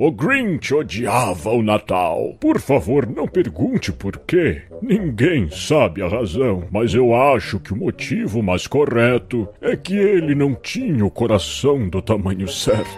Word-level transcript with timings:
O 0.00 0.12
Grinch 0.12 0.72
odiava 0.72 1.50
o 1.50 1.60
Natal. 1.60 2.36
Por 2.38 2.60
favor, 2.60 3.04
não 3.04 3.26
pergunte 3.26 3.90
por 3.92 4.16
quê. 4.16 4.62
Ninguém 4.80 5.50
sabe 5.50 6.02
a 6.02 6.08
razão, 6.08 6.68
mas 6.70 6.94
eu 6.94 7.12
acho 7.12 7.58
que 7.58 7.72
o 7.72 7.76
motivo 7.76 8.40
mais 8.40 8.68
correto 8.68 9.48
é 9.60 9.76
que 9.76 9.96
ele 9.96 10.36
não 10.36 10.54
tinha 10.54 11.04
o 11.04 11.10
coração 11.10 11.88
do 11.88 12.00
tamanho 12.00 12.46
certo. 12.46 12.88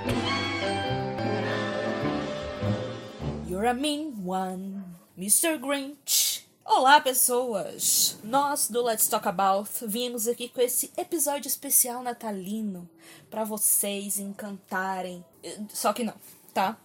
You're 3.48 3.66
a 3.66 3.72
mean 3.72 4.12
one, 4.22 4.84
Mr. 5.16 5.56
Grinch. 5.56 6.46
Olá, 6.66 7.00
pessoas! 7.00 8.20
Nós 8.22 8.68
do 8.68 8.84
Let's 8.84 9.08
Talk 9.08 9.26
About 9.26 9.70
viemos 9.86 10.28
aqui 10.28 10.50
com 10.50 10.60
esse 10.60 10.92
episódio 10.98 11.48
especial 11.48 12.02
natalino 12.02 12.86
para 13.30 13.42
vocês 13.42 14.18
encantarem. 14.18 15.24
Só 15.70 15.94
que 15.94 16.04
não 16.04 16.12
tá? 16.50 16.76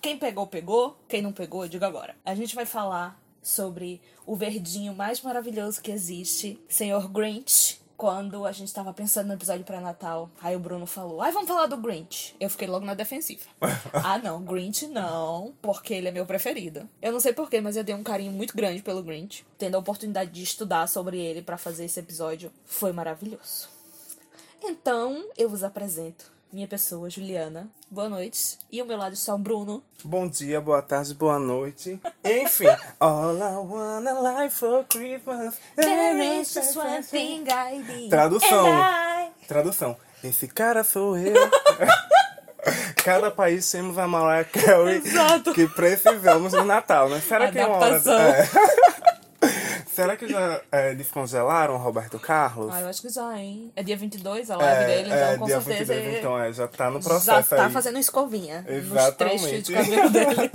Quem 0.00 0.18
pegou, 0.18 0.46
pegou. 0.46 0.98
Quem 1.08 1.22
não 1.22 1.32
pegou, 1.32 1.68
diga 1.68 1.86
agora. 1.86 2.16
A 2.24 2.34
gente 2.34 2.54
vai 2.54 2.66
falar 2.66 3.20
sobre 3.40 4.00
o 4.26 4.34
verdinho 4.34 4.94
mais 4.94 5.20
maravilhoso 5.20 5.80
que 5.80 5.90
existe, 5.90 6.60
Senhor 6.68 7.08
Grinch. 7.08 7.80
Quando 7.96 8.44
a 8.44 8.50
gente 8.50 8.74
tava 8.74 8.92
pensando 8.92 9.28
no 9.28 9.34
episódio 9.34 9.64
para 9.64 9.80
Natal, 9.80 10.28
aí 10.40 10.56
o 10.56 10.58
Bruno 10.58 10.86
falou: 10.86 11.22
Ai, 11.22 11.30
vamos 11.30 11.46
falar 11.46 11.66
do 11.66 11.76
Grinch. 11.76 12.34
Eu 12.40 12.50
fiquei 12.50 12.66
logo 12.66 12.84
na 12.84 12.94
defensiva. 12.94 13.44
ah, 13.94 14.18
não, 14.18 14.42
Grinch 14.42 14.88
não, 14.88 15.54
porque 15.62 15.94
ele 15.94 16.08
é 16.08 16.10
meu 16.10 16.26
preferido. 16.26 16.88
Eu 17.00 17.12
não 17.12 17.20
sei 17.20 17.32
porquê, 17.32 17.60
mas 17.60 17.76
eu 17.76 17.84
dei 17.84 17.94
um 17.94 18.02
carinho 18.02 18.32
muito 18.32 18.56
grande 18.56 18.82
pelo 18.82 19.04
Grinch. 19.04 19.46
Tendo 19.56 19.76
a 19.76 19.78
oportunidade 19.78 20.32
de 20.32 20.42
estudar 20.42 20.88
sobre 20.88 21.20
ele 21.20 21.42
para 21.42 21.56
fazer 21.56 21.84
esse 21.84 22.00
episódio, 22.00 22.50
foi 22.64 22.92
maravilhoso. 22.92 23.68
Então, 24.64 25.24
eu 25.36 25.48
vos 25.48 25.62
apresento 25.62 26.32
minha 26.52 26.68
pessoa, 26.68 27.08
Juliana. 27.08 27.68
Boa 27.90 28.08
noite. 28.08 28.58
E 28.70 28.78
ao 28.78 28.86
meu 28.86 28.98
lado 28.98 29.14
está 29.14 29.34
o 29.34 29.38
Bruno. 29.38 29.82
Bom 30.04 30.28
dia, 30.28 30.60
boa 30.60 30.82
tarde, 30.82 31.14
boa 31.14 31.38
noite. 31.38 31.98
Enfim. 32.22 32.66
All 33.00 33.36
I 33.36 33.56
wanna 33.56 34.20
life 34.20 34.56
for 34.56 34.84
Christmas. 34.84 35.54
There 35.76 36.40
is 36.40 36.52
just 36.52 36.76
one 36.76 37.02
thing 37.02 37.44
I 37.48 37.78
need. 37.78 38.10
Tradução. 38.10 38.66
Tradução. 39.48 39.96
Esse 40.22 40.46
cara 40.46 40.84
sou 40.84 41.16
eu. 41.16 41.34
Cada 43.02 43.30
país 43.30 43.68
temos 43.68 43.98
a 43.98 44.06
Mariah 44.06 44.44
Carey 44.44 44.96
Exato. 44.98 45.52
que 45.52 45.66
precisamos 45.66 46.52
no 46.52 46.64
Natal, 46.64 47.08
né? 47.08 47.20
Será 47.20 47.50
que 47.50 47.58
é 47.58 47.66
uma 47.66 47.76
hora... 47.76 47.96
É. 47.96 48.91
Será 49.92 50.16
que 50.16 50.26
já 50.26 50.62
é, 50.72 50.94
descongelaram 50.94 51.74
o 51.74 51.76
Roberto 51.76 52.18
Carlos? 52.18 52.72
Ah, 52.72 52.80
eu 52.80 52.88
acho 52.88 53.02
que 53.02 53.10
já, 53.10 53.38
hein? 53.38 53.70
É 53.76 53.82
dia 53.82 53.96
22 53.96 54.50
a 54.50 54.56
live 54.56 54.82
é, 54.82 54.86
dele, 54.86 55.08
então 55.08 55.18
é, 55.18 55.38
com 55.38 55.44
dia 55.44 55.60
certeza. 55.60 55.94
22, 55.94 56.18
então 56.18 56.38
é, 56.38 56.52
já 56.52 56.66
tá 56.66 56.90
no 56.90 56.98
processo. 56.98 57.50
Já 57.50 57.56
tá 57.56 57.66
aí. 57.66 57.72
fazendo 57.72 57.98
escovinha. 57.98 58.64
Exatamente. 58.66 59.42
Nos 59.42 59.42
trechos 59.42 59.64
de 59.64 59.72
cabelo 59.74 60.10
dele. 60.10 60.50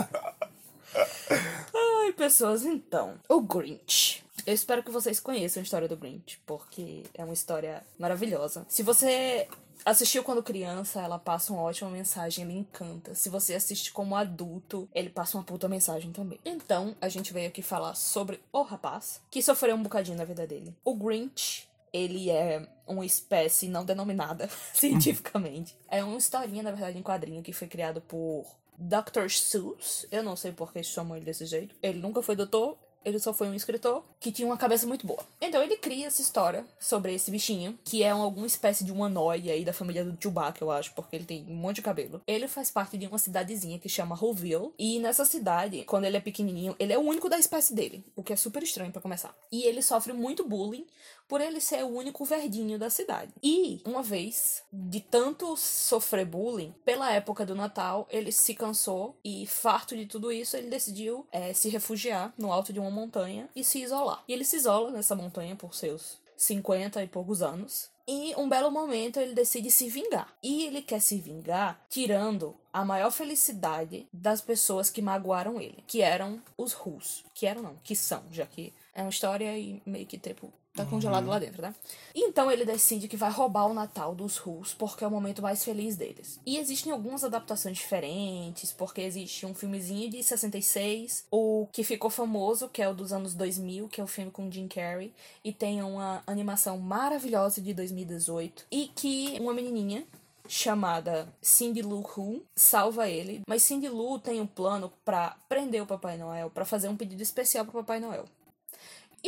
Ai, 2.03 2.11
pessoas, 2.13 2.65
então. 2.65 3.13
O 3.29 3.39
Grinch. 3.41 4.25
Eu 4.43 4.55
espero 4.55 4.81
que 4.81 4.89
vocês 4.89 5.19
conheçam 5.19 5.61
a 5.61 5.63
história 5.63 5.87
do 5.87 5.95
Grinch, 5.95 6.39
porque 6.43 7.03
é 7.13 7.23
uma 7.23 7.33
história 7.33 7.83
maravilhosa. 7.99 8.65
Se 8.67 8.81
você 8.81 9.47
assistiu 9.85 10.23
quando 10.23 10.43
criança, 10.43 11.01
ela 11.01 11.19
passa 11.19 11.53
uma 11.53 11.61
ótima 11.61 11.89
mensagem, 11.89 12.45
ele 12.45 12.59
encanta. 12.59 13.15
Se 13.15 13.29
você 13.29 13.55
assiste 13.55 13.91
como 13.91 14.15
adulto, 14.15 14.87
ele 14.93 15.09
passa 15.09 15.37
uma 15.37 15.43
puta 15.43 15.67
mensagem 15.67 16.11
também. 16.11 16.39
Então, 16.45 16.95
a 17.01 17.09
gente 17.09 17.33
veio 17.33 17.47
aqui 17.47 17.61
falar 17.61 17.95
sobre 17.95 18.39
o 18.51 18.61
rapaz 18.61 19.21
que 19.29 19.41
sofreu 19.41 19.75
um 19.75 19.83
bocadinho 19.83 20.17
na 20.17 20.25
vida 20.25 20.45
dele. 20.45 20.75
O 20.83 20.95
Grinch, 20.95 21.67
ele 21.91 22.29
é 22.29 22.67
uma 22.85 23.05
espécie 23.05 23.67
não 23.67 23.85
denominada 23.85 24.49
cientificamente. 24.73 25.75
É 25.87 26.03
uma 26.03 26.17
historinha, 26.17 26.63
na 26.63 26.71
verdade, 26.71 26.97
em 26.97 27.03
quadrinho 27.03 27.43
que 27.43 27.53
foi 27.53 27.67
criado 27.67 28.01
por 28.01 28.45
Dr. 28.77 29.29
Seuss. 29.29 30.05
Eu 30.11 30.23
não 30.23 30.35
sei 30.35 30.51
por 30.51 30.71
que 30.71 30.83
chamam 30.83 31.17
ele 31.17 31.25
desse 31.25 31.45
jeito. 31.45 31.75
Ele 31.81 31.99
nunca 31.99 32.21
foi 32.21 32.35
doutor, 32.35 32.77
ele 33.07 33.19
só 33.19 33.33
foi 33.33 33.47
um 33.47 33.53
escritor 33.53 34.03
que 34.19 34.31
tinha 34.31 34.45
uma 34.45 34.57
cabeça 34.57 34.85
muito 34.85 35.07
boa. 35.07 35.23
Então 35.39 35.63
ele 35.63 35.77
cria 35.77 36.07
essa 36.07 36.21
história 36.21 36.65
sobre 36.79 37.13
esse 37.13 37.31
bichinho, 37.31 37.79
que 37.85 38.03
é 38.03 38.09
alguma 38.09 38.45
espécie 38.45 38.83
de 38.83 38.91
humanoide 38.91 39.49
aí 39.49 39.63
da 39.63 39.71
família 39.71 40.03
do 40.03 40.17
Chewbacca, 40.21 40.63
eu 40.63 40.69
acho, 40.69 40.93
porque 40.93 41.15
ele 41.15 41.25
tem 41.25 41.45
um 41.47 41.55
monte 41.55 41.77
de 41.77 41.81
cabelo. 41.81 42.21
Ele 42.27 42.47
faz 42.47 42.69
parte 42.69 42.97
de 42.97 43.07
uma 43.07 43.17
cidadezinha 43.17 43.79
que 43.79 43.87
chama 43.87 44.15
Roville, 44.15 44.71
e 44.77 44.99
nessa 44.99 45.23
cidade, 45.23 45.83
quando 45.85 46.03
ele 46.03 46.17
é 46.17 46.19
pequenininho, 46.19 46.75
ele 46.77 46.91
é 46.91 46.97
o 46.97 47.01
único 47.01 47.29
da 47.29 47.37
espécie 47.37 47.73
dele, 47.73 48.03
o 48.15 48.21
que 48.21 48.33
é 48.33 48.35
super 48.35 48.61
estranho 48.61 48.91
para 48.91 49.01
começar. 49.01 49.33
E 49.51 49.63
ele 49.63 49.81
sofre 49.81 50.11
muito 50.11 50.47
bullying 50.47 50.85
por 51.27 51.41
ele 51.41 51.59
ser 51.59 51.83
o 51.83 51.87
único 51.87 52.23
verdinho 52.23 52.79
da 52.79 52.89
cidade. 52.89 53.33
E, 53.43 53.81
uma 53.85 54.01
vez, 54.01 54.63
de 54.71 54.99
tanto 54.99 55.55
sofrer 55.57 56.25
bullying, 56.25 56.73
pela 56.85 57.11
época 57.11 57.45
do 57.45 57.55
Natal, 57.55 58.07
ele 58.09 58.31
se 58.31 58.53
cansou 58.53 59.15
e, 59.23 59.45
farto 59.45 59.95
de 59.95 60.05
tudo 60.05 60.31
isso, 60.31 60.55
ele 60.55 60.69
decidiu 60.69 61.25
é, 61.31 61.53
se 61.53 61.69
refugiar 61.69 62.33
no 62.37 62.51
alto 62.51 62.71
de 62.71 62.79
uma 62.79 62.91
montanha 62.91 63.49
e 63.55 63.63
se 63.63 63.81
isolar. 63.81 64.23
E 64.27 64.33
ele 64.33 64.45
se 64.45 64.55
isola 64.55 64.91
nessa 64.91 65.15
montanha 65.15 65.55
por 65.55 65.75
seus 65.75 66.17
50 66.37 67.03
e 67.03 67.07
poucos 67.07 67.41
anos. 67.41 67.89
E 68.07 68.33
um 68.37 68.47
belo 68.47 68.71
momento 68.71 69.19
ele 69.19 69.33
decide 69.33 69.69
se 69.69 69.89
vingar. 69.89 70.33
E 70.41 70.65
ele 70.65 70.81
quer 70.81 71.01
se 71.01 71.17
vingar 71.17 71.85
tirando 71.89 72.55
a 72.71 72.85
maior 72.85 73.11
felicidade 73.11 74.07
das 74.13 74.39
pessoas 74.39 74.89
que 74.89 75.01
magoaram 75.01 75.59
ele, 75.59 75.83
que 75.85 76.01
eram 76.01 76.41
os 76.57 76.71
Rus. 76.71 77.25
Que 77.33 77.45
eram 77.45 77.61
não, 77.61 77.75
que 77.83 77.95
são, 77.95 78.23
já 78.31 78.45
que 78.45 78.73
é 78.95 79.01
uma 79.01 79.09
história 79.09 79.57
e 79.57 79.81
meio 79.85 80.05
que 80.05 80.17
tipo 80.17 80.53
Tá 80.77 80.85
congelado 80.85 81.23
uhum. 81.23 81.31
lá 81.31 81.39
dentro, 81.39 81.63
né? 81.63 81.73
Então 82.13 82.51
ele 82.51 82.63
decide 82.63 83.07
que 83.07 83.17
vai 83.17 83.31
roubar 83.31 83.65
o 83.65 83.73
Natal 83.73 84.13
dos 84.13 84.37
Rus, 84.37 84.75
porque 84.75 85.03
é 85.03 85.07
o 85.07 85.11
momento 85.11 85.41
mais 85.41 85.65
feliz 85.65 85.95
deles. 85.95 86.39
E 86.45 86.57
existem 86.57 86.91
algumas 86.91 87.23
adaptações 87.23 87.77
diferentes, 87.77 88.71
porque 88.71 89.01
existe 89.01 89.43
um 89.43 89.55
filmezinho 89.55 90.07
de 90.07 90.21
66, 90.21 91.25
o 91.31 91.67
que 91.71 91.83
ficou 91.83 92.11
famoso, 92.11 92.69
que 92.69 92.79
é 92.79 92.87
o 92.87 92.93
dos 92.93 93.11
anos 93.11 93.33
2000, 93.33 93.87
que 93.87 93.99
é 93.99 94.03
o 94.03 94.07
filme 94.07 94.29
com 94.29 94.51
Jim 94.51 94.67
Carrey, 94.67 95.11
e 95.43 95.51
tem 95.51 95.81
uma 95.81 96.21
animação 96.27 96.77
maravilhosa 96.77 97.59
de 97.59 97.73
2018, 97.73 98.67
e 98.71 98.91
que 98.95 99.35
uma 99.39 99.53
menininha 99.53 100.05
chamada 100.47 101.27
Cindy 101.41 101.81
Lou 101.81 102.07
Who 102.15 102.43
salva 102.55 103.09
ele, 103.09 103.41
mas 103.47 103.63
Cindy 103.63 103.89
Lou 103.89 104.19
tem 104.19 104.39
um 104.39 104.47
plano 104.47 104.93
para 105.03 105.35
prender 105.49 105.81
o 105.81 105.87
Papai 105.87 106.17
Noel, 106.17 106.51
para 106.51 106.65
fazer 106.65 106.87
um 106.87 106.95
pedido 106.95 107.23
especial 107.23 107.65
para 107.65 107.73
Papai 107.73 107.99
Noel. 107.99 108.25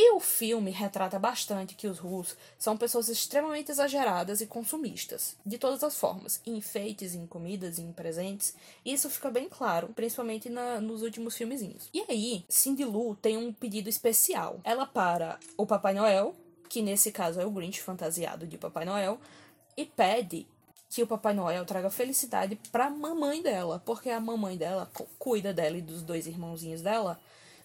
E 0.01 0.13
o 0.13 0.19
filme 0.21 0.71
retrata 0.71 1.19
bastante 1.19 1.75
que 1.75 1.85
os 1.85 1.99
russos 1.99 2.37
são 2.57 2.77
pessoas 2.77 3.09
extremamente 3.09 3.69
exageradas 3.69 4.39
e 4.39 4.47
consumistas, 4.47 5.35
de 5.45 5.57
todas 5.57 5.83
as 5.83 5.99
formas, 5.99 6.39
em 6.45 6.55
enfeites, 6.55 7.13
em 7.13 7.27
comidas, 7.27 7.77
em 7.77 7.91
presentes. 7.91 8.55
Isso 8.85 9.09
fica 9.09 9.29
bem 9.29 9.49
claro, 9.49 9.89
principalmente 9.89 10.47
na, 10.47 10.79
nos 10.79 11.01
últimos 11.01 11.35
filmezinhos. 11.35 11.89
E 11.93 11.99
aí, 12.07 12.45
Cindy 12.47 12.85
Lou 12.85 13.13
tem 13.13 13.35
um 13.35 13.51
pedido 13.51 13.89
especial. 13.89 14.61
Ela 14.63 14.85
para 14.85 15.37
o 15.57 15.65
Papai 15.65 15.93
Noel, 15.93 16.33
que 16.69 16.81
nesse 16.81 17.11
caso 17.11 17.41
é 17.41 17.45
o 17.45 17.51
Grinch 17.51 17.81
fantasiado 17.81 18.47
de 18.47 18.57
Papai 18.57 18.85
Noel, 18.85 19.19
e 19.75 19.83
pede 19.83 20.47
que 20.89 21.03
o 21.03 21.07
Papai 21.07 21.33
Noel 21.33 21.65
traga 21.65 21.89
felicidade 21.89 22.57
para 22.71 22.85
a 22.85 22.89
mamãe 22.89 23.41
dela, 23.41 23.83
porque 23.85 24.09
a 24.09 24.21
mamãe 24.21 24.55
dela 24.55 24.89
cuida 25.19 25.53
dela 25.53 25.77
e 25.77 25.81
dos 25.81 26.01
dois 26.01 26.25
irmãozinhos 26.25 26.81
dela, 26.81 27.19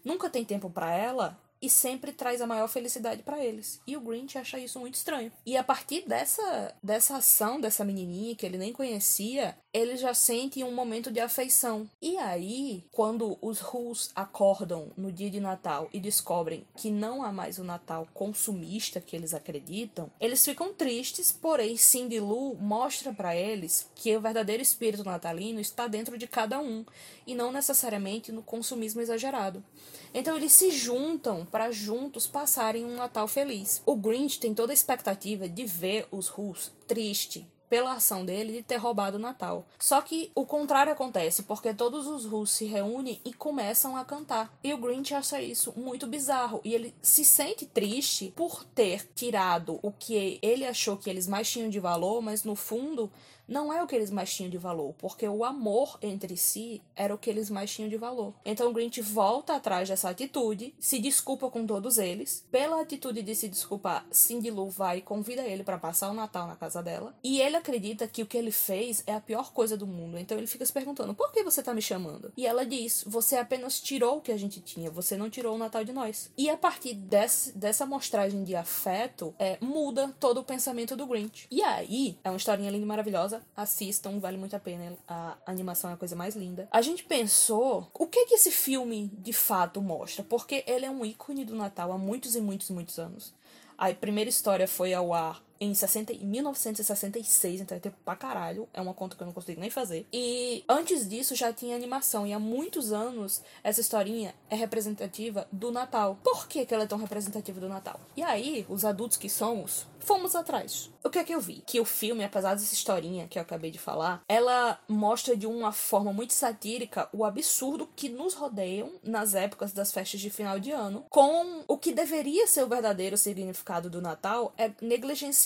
nunca 0.05 0.29
tem 0.29 0.45
tempo 0.45 0.69
para 0.69 0.93
ela 0.93 1.44
e 1.65 1.71
sempre 1.71 2.13
traz 2.13 2.43
a 2.43 2.47
maior 2.47 2.69
felicidade 2.69 3.23
para 3.23 3.43
eles. 3.43 3.81
E 3.87 3.97
o 3.97 4.01
Grinch 4.01 4.37
acha 4.37 4.59
isso 4.59 4.79
muito 4.79 4.97
estranho. 4.97 5.33
E 5.47 5.57
a 5.57 5.65
partir 5.65 6.07
dessa, 6.07 6.75
dessa 6.83 7.17
ação 7.17 7.59
dessa 7.59 7.83
menininha 7.87 8.35
que 8.35 8.45
ele 8.45 8.59
nem 8.59 8.71
conhecia, 8.71 9.57
ele 9.73 9.97
já 9.97 10.13
sente 10.13 10.63
um 10.63 10.75
momento 10.75 11.11
de 11.11 11.21
afeição. 11.21 11.89
E 12.03 12.19
aí, 12.19 12.85
quando 12.93 13.39
os 13.41 13.61
Rus 13.61 14.11
acordam 14.15 14.93
no 14.95 15.11
dia 15.11 15.31
de 15.31 15.41
Natal 15.41 15.89
e 15.91 15.99
descobrem 15.99 16.67
que 16.77 16.91
não 16.91 17.25
há 17.25 17.33
mais 17.33 17.59
o 17.59 17.65
Natal 17.65 18.07
consumista 18.13 19.01
que 19.01 19.17
eles 19.17 19.33
acreditam, 19.33 20.11
eles 20.21 20.45
ficam 20.45 20.75
tristes, 20.75 21.33
porém 21.33 21.79
Cindy 21.79 22.21
Lou 22.21 22.55
mostra 22.57 23.11
para 23.11 23.35
eles 23.35 23.91
que 23.95 24.15
o 24.15 24.21
verdadeiro 24.21 24.63
espírito 24.63 25.03
natalino 25.03 25.59
está 25.59 25.89
dentro 25.89 26.19
de 26.19 26.27
cada 26.27 26.61
um 26.61 26.85
e 27.27 27.35
não 27.35 27.51
necessariamente 27.51 28.31
no 28.31 28.43
consumismo 28.43 29.01
exagerado. 29.01 29.65
Então 30.13 30.37
eles 30.37 30.53
se 30.53 30.71
juntam 30.71 31.45
para 31.55 31.71
juntos 31.71 32.27
passarem 32.27 32.85
um 32.85 32.97
Natal 32.97 33.29
feliz. 33.29 33.81
O 33.87 33.95
Grinch 33.95 34.41
tem 34.41 34.53
toda 34.53 34.73
a 34.73 34.75
expectativa 34.75 35.49
de 35.49 35.65
ver 35.65 36.05
os 36.11 36.27
Rus 36.27 36.73
triste, 36.85 37.47
pela 37.69 37.93
ação 37.93 38.25
dele 38.25 38.55
de 38.55 38.63
ter 38.65 38.75
roubado 38.75 39.19
o 39.19 39.21
Natal. 39.21 39.65
Só 39.79 40.01
que 40.01 40.33
o 40.35 40.45
contrário 40.45 40.93
acontece, 40.93 41.45
porque 41.45 41.73
todos 41.73 42.09
os 42.09 42.25
Rus 42.25 42.51
se 42.51 42.65
reúnem 42.65 43.21
e 43.25 43.33
começam 43.33 43.97
a 43.97 44.05
cantar. 44.05 44.53
E 44.65 44.75
o 44.75 44.79
Grinch 44.79 45.15
acha 45.15 45.41
isso 45.41 45.73
muito 45.77 46.09
bizarro. 46.09 46.61
E 46.65 46.75
ele 46.75 46.93
se 47.01 47.25
sente 47.25 47.67
triste 47.67 48.33
por 48.35 48.65
ter 48.65 49.09
tirado 49.15 49.79
o 49.81 49.93
que 49.93 50.41
ele 50.43 50.67
achou 50.67 50.97
que 50.97 51.09
eles 51.09 51.29
mais 51.29 51.49
tinham 51.49 51.71
de 51.71 51.79
valor, 51.79 52.21
mas 52.21 52.43
no 52.43 52.57
fundo 52.57 53.13
não 53.47 53.73
é 53.73 53.83
o 53.83 53.87
que 53.87 53.95
eles 53.95 54.11
mais 54.11 54.33
tinham 54.33 54.51
de 54.51 54.59
valor, 54.59 54.95
porque 54.99 55.27
o 55.29 55.45
amor 55.45 55.99
entre 56.03 56.37
si 56.37 56.83
era 56.97 57.15
o 57.15 57.19
que 57.19 57.31
eles 57.31 57.51
mais 57.51 57.73
tinham 57.73 57.89
de 57.89 57.97
valor. 57.97 58.35
Então 58.45 58.73
Grinch 58.73 59.01
volta 59.01 59.57
atrás 59.57 59.89
dessa 59.89 60.09
atitude, 60.09 60.75
se 60.79 60.99
desculpa 60.99 61.51
com 61.51 61.67
todos 61.67 61.99
eles. 61.99 62.45
Pela 62.51 62.81
atitude 62.81 63.23
de 63.23 63.35
se 63.35 63.49
desculpar, 63.49 64.07
Cindy 64.11 64.51
Lou 64.51 64.71
vai 64.71 64.99
e 64.99 65.03
convida 65.03 65.43
ele 65.43 65.65
para 65.65 65.79
passar 65.79 66.11
o 66.11 66.15
Natal 66.15 66.47
na 66.47 66.57
casa 66.57 66.83
dela. 66.83 67.15
E 67.23 67.41
ele 67.41 67.57
acredita 67.57 68.07
que 68.07 68.23
o 68.23 68.27
que 68.27 68.37
ele 68.37 68.51
fez 68.51 69.03
é 69.07 69.15
a 69.15 69.21
pior 69.21 69.53
coisa 69.53 69.77
do 69.77 69.87
mundo. 69.87 70.19
Então 70.19 70.37
ele 70.37 70.47
fica 70.47 70.65
se 70.65 70.73
perguntando: 70.73 71.15
por 71.15 71.33
que 71.33 71.43
você 71.43 71.63
tá 71.63 71.75
me 71.75 71.83
chamando? 71.83 72.33
E 72.37 72.47
ela 72.47 72.65
diz: 72.65 73.05
você 73.07 73.37
apenas 73.37 73.81
tirou 73.81 74.19
o 74.19 74.21
que 74.21 74.33
a 74.33 74.37
gente 74.37 74.61
tinha, 74.61 74.91
você 74.91 75.17
não 75.17 75.31
tirou 75.31 75.55
o 75.55 75.59
Natal 75.59 75.85
de 75.85 75.93
nós. 75.93 76.31
E 76.37 76.49
a 76.49 76.57
partir 76.57 76.95
desse, 76.95 77.57
dessa 77.57 77.87
mostragem 77.87 78.45
de 78.45 78.55
afeto, 78.55 79.35
é, 79.39 79.59
muda 79.61 80.15
todo 80.19 80.41
o 80.41 80.45
pensamento 80.45 80.97
do 80.97 81.07
Grinch. 81.07 81.47
E 81.51 81.63
aí, 81.63 82.19
é 82.25 82.31
uma 82.31 82.37
historinha 82.37 82.71
linda 82.71 82.85
e 82.85 82.89
maravilhosa. 82.89 83.34
Assistam, 83.57 84.19
vale 84.19 84.37
muito 84.37 84.55
a 84.57 84.59
pena. 84.59 84.97
A 85.09 85.37
animação 85.47 85.91
é 85.91 85.95
a 85.95 85.97
coisa 85.97 86.17
mais 86.17 86.37
linda. 86.37 86.69
A 86.71 86.83
gente 86.83 87.05
pensou: 87.05 87.89
o 87.95 88.07
que 88.07 88.27
que 88.27 88.35
esse 88.35 88.51
filme 88.51 89.11
de 89.19 89.33
fato 89.33 89.81
mostra? 89.81 90.25
Porque 90.25 90.65
ele 90.67 90.87
é 90.87 90.91
um 90.91 91.05
ícone 91.05 91.45
do 91.45 91.55
Natal 91.55 91.93
há 91.93 91.99
muitos 91.99 92.35
e 92.35 92.41
muitos 92.41 92.69
e 92.71 92.73
muitos 92.73 92.99
anos. 92.99 93.33
A 93.77 93.93
primeira 93.93 94.31
história 94.31 94.69
foi 94.69 94.95
ao 94.95 95.13
ar 95.13 95.43
em 95.65 95.75
60, 95.75 96.15
1966, 96.15 97.61
então 97.61 97.77
é 97.77 97.81
tempo 97.81 97.97
pra 98.05 98.17
caralho. 98.17 98.69
É 98.73 98.81
uma 98.81 98.95
conta 98.95 99.17
que 99.17 99.23
eu 99.23 99.27
não 99.27 99.33
consigo 99.33 99.61
nem 99.61 99.71
fazer. 99.71 100.07
E 100.13 100.65
antes 100.69 101.09
disso 101.09 101.35
já 101.35 101.53
tinha 101.53 101.77
animação. 101.77 102.27
E 102.27 102.33
há 102.33 102.39
muitos 102.39 102.93
anos 102.93 103.43
essa 103.63 103.81
historinha 103.81 104.35
é 104.51 104.57
representativa 104.57 105.47
do 105.51 105.71
Natal. 105.71 106.19
Por 106.23 106.47
que, 106.47 106.65
que 106.65 106.75
ela 106.75 106.85
é 106.85 106.87
tão 106.87 106.99
representativa 106.99 107.61
do 107.61 107.69
Natal? 107.69 108.01
E 108.17 108.23
aí, 108.23 108.67
os 108.69 108.85
adultos 108.85 109.17
que 109.17 109.29
somos, 109.29 109.87
fomos 109.99 110.35
atrás. 110.37 110.91
O 111.03 111.11
que 111.11 111.19
é 111.19 111.25
que 111.25 111.35
eu 111.35 111.41
vi? 111.41 111.63
Que 111.67 111.81
o 111.81 111.85
filme, 111.85 112.25
apesar 112.25 112.55
dessa 112.55 112.73
historinha 112.73 113.27
que 113.27 113.39
eu 113.39 113.43
acabei 113.43 113.71
de 113.71 113.79
falar, 113.79 114.23
ela 114.29 114.79
mostra 114.89 115.37
de 115.37 115.47
uma 115.47 115.73
forma 115.73 116.13
muito 116.13 116.33
satírica 116.33 117.09
o 117.13 117.25
absurdo 117.25 117.89
que 117.97 118.09
nos 118.09 118.35
rodeiam 118.35 118.93
nas 119.03 119.35
épocas 119.35 119.73
das 119.73 119.93
festas 119.93 120.21
de 120.21 120.31
final 120.31 120.59
de 120.59 120.71
ano, 120.71 121.05
com 121.09 121.65
o 121.67 121.79
que 121.79 121.93
deveria 121.93 122.47
ser 122.47 122.63
o 122.63 122.69
verdadeiro 122.69 123.17
significado 123.17 123.91
do 123.91 124.01
Natal 124.01 124.53
é 124.57 124.71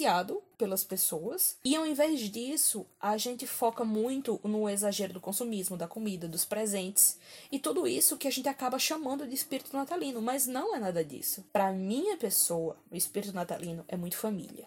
negligenciado 0.08 0.42
pelas 0.56 0.82
pessoas. 0.82 1.56
E 1.64 1.76
ao 1.76 1.86
invés 1.86 2.20
disso, 2.20 2.86
a 3.00 3.16
gente 3.16 3.46
foca 3.46 3.84
muito 3.84 4.40
no 4.42 4.68
exagero 4.68 5.12
do 5.12 5.20
consumismo, 5.20 5.76
da 5.76 5.86
comida, 5.86 6.26
dos 6.26 6.44
presentes 6.44 7.18
e 7.52 7.58
tudo 7.58 7.86
isso 7.86 8.16
que 8.16 8.26
a 8.26 8.30
gente 8.30 8.48
acaba 8.48 8.78
chamando 8.78 9.26
de 9.26 9.34
espírito 9.34 9.76
natalino, 9.76 10.20
mas 10.20 10.46
não 10.46 10.74
é 10.74 10.80
nada 10.80 11.04
disso. 11.04 11.44
Para 11.52 11.72
minha 11.72 12.16
pessoa, 12.16 12.76
o 12.90 12.96
espírito 12.96 13.34
natalino 13.34 13.84
é 13.86 13.96
muito 13.96 14.16
família. 14.16 14.66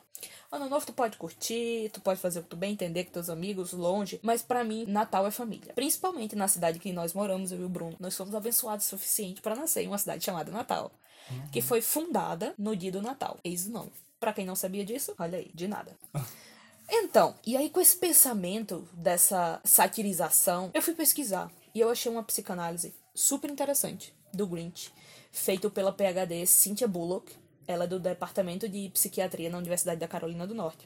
Ano 0.52 0.70
novo 0.70 0.86
tu 0.86 0.94
pode 0.94 1.18
curtir, 1.18 1.90
tu 1.92 2.00
pode 2.00 2.20
fazer 2.20 2.40
o 2.40 2.44
que 2.44 2.50
tu 2.50 2.56
bem 2.56 2.74
entender 2.74 3.06
com 3.06 3.12
teus 3.12 3.30
amigos 3.30 3.74
longe, 3.74 4.20
mas 4.22 4.44
para 4.44 4.64
mim 4.64 4.86
Natal 4.88 5.26
é 5.26 5.32
família. 5.32 5.74
Principalmente 5.74 6.36
na 6.36 6.48
cidade 6.48 6.78
que 6.78 6.94
nós 6.94 7.14
moramos, 7.14 7.52
eu 7.52 7.62
e 7.62 7.64
o 7.64 7.70
Bruno. 7.70 7.96
Nós 8.00 8.14
somos 8.14 8.36
abençoados 8.36 8.86
o 8.86 8.90
suficiente 8.90 9.42
para 9.42 9.56
nascer 9.56 9.84
em 9.84 9.88
uma 9.88 9.98
cidade 9.98 10.24
chamada 10.24 10.52
Natal, 10.52 10.92
uhum. 11.32 11.48
que 11.52 11.62
foi 11.62 11.82
fundada 11.82 12.54
no 12.58 12.76
dia 12.76 12.92
do 12.92 13.02
Natal. 13.02 13.40
Eis 13.44 13.66
o 13.66 13.72
nome. 13.72 13.92
Para 14.22 14.34
quem 14.34 14.46
não 14.46 14.56
sabia 14.56 14.86
disso, 14.86 15.16
olha 15.18 15.40
aí, 15.40 15.52
de 15.54 15.68
nada. 15.68 15.98
Então, 16.94 17.34
e 17.48 17.56
aí 17.56 17.70
com 17.70 17.80
esse 17.80 17.96
pensamento 17.96 18.86
dessa 18.92 19.62
satirização, 19.64 20.70
eu 20.74 20.82
fui 20.82 20.94
pesquisar 20.94 21.50
e 21.74 21.80
eu 21.80 21.90
achei 21.90 22.12
uma 22.12 22.22
psicanálise 22.22 22.94
super 23.16 23.50
interessante 23.50 24.14
do 24.34 24.46
Grinch, 24.46 24.92
feito 25.32 25.72
pela 25.72 25.94
PhD 25.94 26.46
Cynthia 26.46 26.90
Bullock. 26.90 27.34
Ela 27.66 27.86
é 27.86 27.88
do 27.88 27.98
Departamento 27.98 28.68
de 28.68 28.90
Psiquiatria 28.90 29.50
na 29.50 29.58
Universidade 29.58 30.02
da 30.02 30.08
Carolina 30.08 30.46
do 30.46 30.54
Norte. 30.54 30.86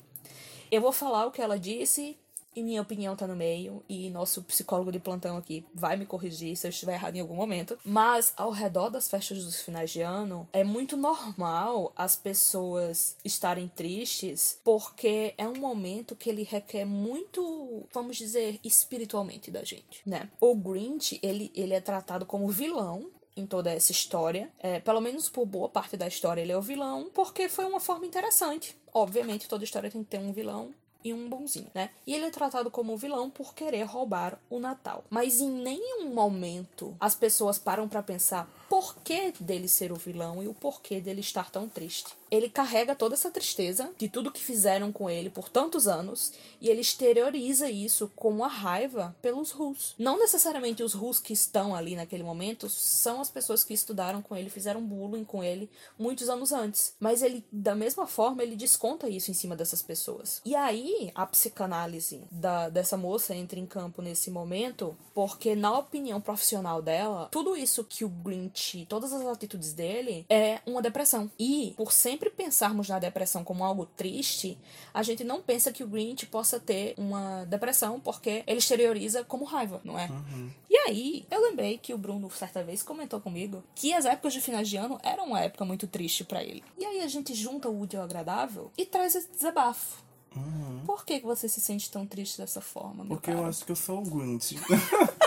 Eu 0.71 0.79
vou 0.79 0.91
falar 0.91 1.25
o 1.25 1.31
que 1.31 1.41
ela 1.41 1.57
disse 1.57 2.15
e 2.55 2.63
minha 2.63 2.81
opinião 2.81 3.15
tá 3.15 3.27
no 3.27 3.35
meio, 3.35 3.83
e 3.89 4.09
nosso 4.09 4.41
psicólogo 4.43 4.91
de 4.91 4.99
plantão 4.99 5.37
aqui 5.37 5.65
vai 5.73 5.95
me 5.97 6.05
corrigir 6.05 6.55
se 6.55 6.65
eu 6.65 6.69
estiver 6.69 6.93
errado 6.93 7.15
em 7.15 7.19
algum 7.19 7.35
momento. 7.35 7.77
Mas 7.83 8.33
ao 8.37 8.51
redor 8.51 8.89
das 8.89 9.07
festas 9.07 9.43
dos 9.43 9.61
finais 9.61 9.91
de 9.91 10.01
ano, 10.01 10.47
é 10.53 10.63
muito 10.63 10.95
normal 10.95 11.91
as 11.95 12.15
pessoas 12.15 13.15
estarem 13.23 13.67
tristes, 13.67 14.59
porque 14.63 15.33
é 15.37 15.47
um 15.47 15.57
momento 15.57 16.15
que 16.15 16.29
ele 16.29 16.43
requer 16.43 16.85
muito, 16.85 17.85
vamos 17.93 18.17
dizer, 18.17 18.59
espiritualmente 18.63 19.51
da 19.51 19.63
gente, 19.63 20.01
né? 20.05 20.29
O 20.39 20.55
Grinch, 20.55 21.19
ele, 21.21 21.51
ele 21.53 21.73
é 21.73 21.81
tratado 21.81 22.25
como 22.25 22.47
vilão 22.49 23.09
em 23.35 23.45
toda 23.45 23.71
essa 23.71 23.91
história. 23.91 24.49
É, 24.59 24.79
pelo 24.79 25.01
menos 25.01 25.29
por 25.29 25.45
boa 25.45 25.67
parte 25.67 25.97
da 25.97 26.07
história 26.07 26.41
ele 26.41 26.51
é 26.51 26.57
o 26.57 26.61
vilão, 26.61 27.09
porque 27.13 27.49
foi 27.49 27.65
uma 27.65 27.79
forma 27.79 28.05
interessante. 28.05 28.75
Obviamente, 28.93 29.47
toda 29.47 29.63
história 29.63 29.91
tem 29.91 30.03
que 30.03 30.09
ter 30.09 30.19
um 30.19 30.31
vilão 30.31 30.73
e 31.05 31.13
um 31.13 31.29
bonzinho, 31.29 31.67
né? 31.71 31.91
E 32.07 32.15
ele 32.15 32.25
é 32.25 32.31
tratado 32.31 32.71
como 32.71 32.97
vilão 32.97 33.29
por 33.29 33.53
querer 33.53 33.83
roubar 33.83 34.39
o 34.49 34.59
Natal. 34.59 35.03
Mas 35.07 35.39
em 35.39 35.51
nenhum 35.51 36.11
momento 36.11 36.97
as 36.99 37.13
pessoas 37.13 37.59
param 37.59 37.87
para 37.87 38.01
pensar 38.01 38.49
porquê 38.69 39.33
dele 39.39 39.67
ser 39.67 39.91
o 39.91 39.95
vilão 39.95 40.41
e 40.41 40.47
o 40.47 40.53
porquê 40.53 40.99
dele 40.99 41.21
estar 41.21 41.49
tão 41.49 41.67
triste. 41.67 42.13
Ele 42.29 42.49
carrega 42.49 42.95
toda 42.95 43.13
essa 43.13 43.31
tristeza 43.31 43.91
de 43.97 44.09
tudo 44.09 44.31
que 44.31 44.41
fizeram 44.41 44.91
com 44.91 45.09
ele 45.09 45.29
por 45.29 45.47
tantos 45.47 45.87
anos 45.87 46.33
e 46.59 46.69
ele 46.69 46.81
exterioriza 46.81 47.69
isso 47.69 48.11
com 48.15 48.43
a 48.43 48.47
raiva 48.47 49.15
pelos 49.21 49.51
Rus. 49.51 49.95
Não 49.97 50.19
necessariamente 50.19 50.83
os 50.83 50.93
Rus 50.93 51.19
que 51.19 51.33
estão 51.33 51.75
ali 51.75 51.95
naquele 51.95 52.23
momento 52.23 52.67
são 52.69 53.21
as 53.21 53.29
pessoas 53.29 53.63
que 53.63 53.73
estudaram 53.73 54.21
com 54.21 54.35
ele, 54.35 54.49
fizeram 54.49 54.81
bullying 54.81 55.23
com 55.23 55.43
ele 55.43 55.69
muitos 55.97 56.29
anos 56.29 56.51
antes, 56.51 56.95
mas 56.99 57.21
ele 57.21 57.45
da 57.51 57.75
mesma 57.75 58.07
forma 58.07 58.43
ele 58.43 58.55
desconta 58.55 59.07
isso 59.07 59.31
em 59.31 59.33
cima 59.33 59.55
dessas 59.55 59.81
pessoas. 59.81 60.41
E 60.43 60.55
aí 60.55 61.11
a 61.13 61.25
psicanálise 61.25 62.23
da, 62.31 62.69
dessa 62.69 62.97
moça 62.97 63.35
entra 63.35 63.59
em 63.59 63.65
campo 63.65 64.01
nesse 64.01 64.31
momento, 64.31 64.97
porque 65.13 65.55
na 65.55 65.77
opinião 65.77 66.19
profissional 66.19 66.81
dela, 66.81 67.29
tudo 67.31 67.55
isso 67.55 67.83
que 67.83 68.03
o 68.03 68.09
Green 68.09 68.49
todas 68.87 69.11
as 69.13 69.25
atitudes 69.25 69.73
dele, 69.73 70.25
é 70.29 70.59
uma 70.65 70.81
depressão. 70.81 71.29
E, 71.37 71.73
por 71.77 71.91
sempre 71.91 72.29
pensarmos 72.29 72.89
na 72.89 72.99
depressão 72.99 73.43
como 73.43 73.63
algo 73.63 73.85
triste, 73.85 74.57
a 74.93 75.03
gente 75.03 75.23
não 75.23 75.41
pensa 75.41 75.71
que 75.71 75.83
o 75.83 75.87
Grinch 75.87 76.25
possa 76.27 76.59
ter 76.59 76.93
uma 76.97 77.45
depressão 77.45 77.99
porque 77.99 78.43
ele 78.47 78.59
exterioriza 78.59 79.23
como 79.23 79.45
raiva, 79.45 79.81
não 79.83 79.97
é? 79.99 80.07
Uhum. 80.07 80.49
E 80.69 80.77
aí, 80.77 81.25
eu 81.29 81.41
lembrei 81.41 81.77
que 81.77 81.93
o 81.93 81.97
Bruno, 81.97 82.29
certa 82.31 82.63
vez, 82.63 82.81
comentou 82.81 83.19
comigo 83.19 83.63
que 83.75 83.93
as 83.93 84.05
épocas 84.05 84.33
de 84.33 84.41
finais 84.41 84.69
de 84.69 84.77
ano 84.77 84.99
eram 85.03 85.25
uma 85.27 85.41
época 85.41 85.65
muito 85.65 85.87
triste 85.87 86.23
para 86.23 86.43
ele. 86.43 86.63
E 86.77 86.85
aí 86.85 87.01
a 87.01 87.07
gente 87.07 87.33
junta 87.33 87.69
o 87.69 87.81
útil 87.81 87.99
ao 87.99 88.05
agradável 88.05 88.71
e 88.77 88.85
traz 88.85 89.15
esse 89.15 89.29
desabafo. 89.31 90.03
Uhum. 90.35 90.83
Por 90.85 91.05
que, 91.05 91.19
que 91.19 91.25
você 91.25 91.47
se 91.47 91.61
sente 91.61 91.89
tão 91.89 92.05
triste 92.05 92.37
dessa 92.37 92.59
forma? 92.59 93.05
Porque 93.05 93.31
cara? 93.31 93.43
eu 93.43 93.45
acho 93.45 93.65
que 93.65 93.71
eu 93.71 93.75
sou 93.75 93.99
o 93.99 94.09
Grinch. 94.09 94.55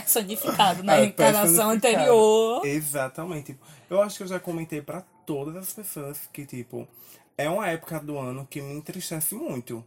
personificado 0.00 0.82
na 0.82 0.96
é, 1.00 1.04
encarnação 1.06 1.70
anterior. 1.70 2.64
Exatamente. 2.64 3.58
Eu 3.90 4.00
acho 4.00 4.16
que 4.16 4.22
eu 4.22 4.28
já 4.28 4.40
comentei 4.40 4.80
para 4.80 5.02
todas 5.26 5.56
as 5.56 5.72
pessoas 5.72 6.18
que, 6.32 6.46
tipo, 6.46 6.88
é 7.36 7.48
uma 7.48 7.68
época 7.68 8.00
do 8.00 8.18
ano 8.18 8.46
que 8.46 8.60
me 8.60 8.74
entristece 8.74 9.34
muito. 9.34 9.84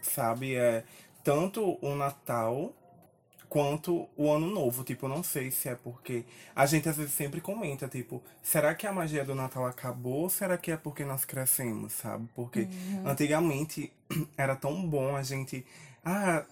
Sabe? 0.00 0.54
É 0.54 0.84
tanto 1.22 1.78
o 1.82 1.94
Natal 1.94 2.72
quanto 3.50 4.08
o 4.16 4.30
ano 4.30 4.46
novo. 4.46 4.84
Tipo, 4.84 5.08
não 5.08 5.22
sei 5.22 5.50
se 5.50 5.68
é 5.68 5.74
porque 5.74 6.24
a 6.54 6.64
gente 6.64 6.88
às 6.88 6.96
vezes 6.96 7.12
sempre 7.12 7.40
comenta, 7.40 7.88
tipo, 7.88 8.22
será 8.40 8.74
que 8.74 8.86
a 8.86 8.92
magia 8.92 9.24
do 9.24 9.34
Natal 9.34 9.66
acabou 9.66 10.22
ou 10.22 10.30
será 10.30 10.56
que 10.56 10.70
é 10.70 10.76
porque 10.76 11.04
nós 11.04 11.24
crescemos, 11.24 11.92
sabe? 11.92 12.28
Porque 12.34 12.60
uhum. 12.60 13.08
antigamente 13.08 13.92
era 14.38 14.54
tão 14.54 14.88
bom 14.88 15.16
a 15.16 15.22
gente. 15.22 15.66
Ah, 16.04 16.44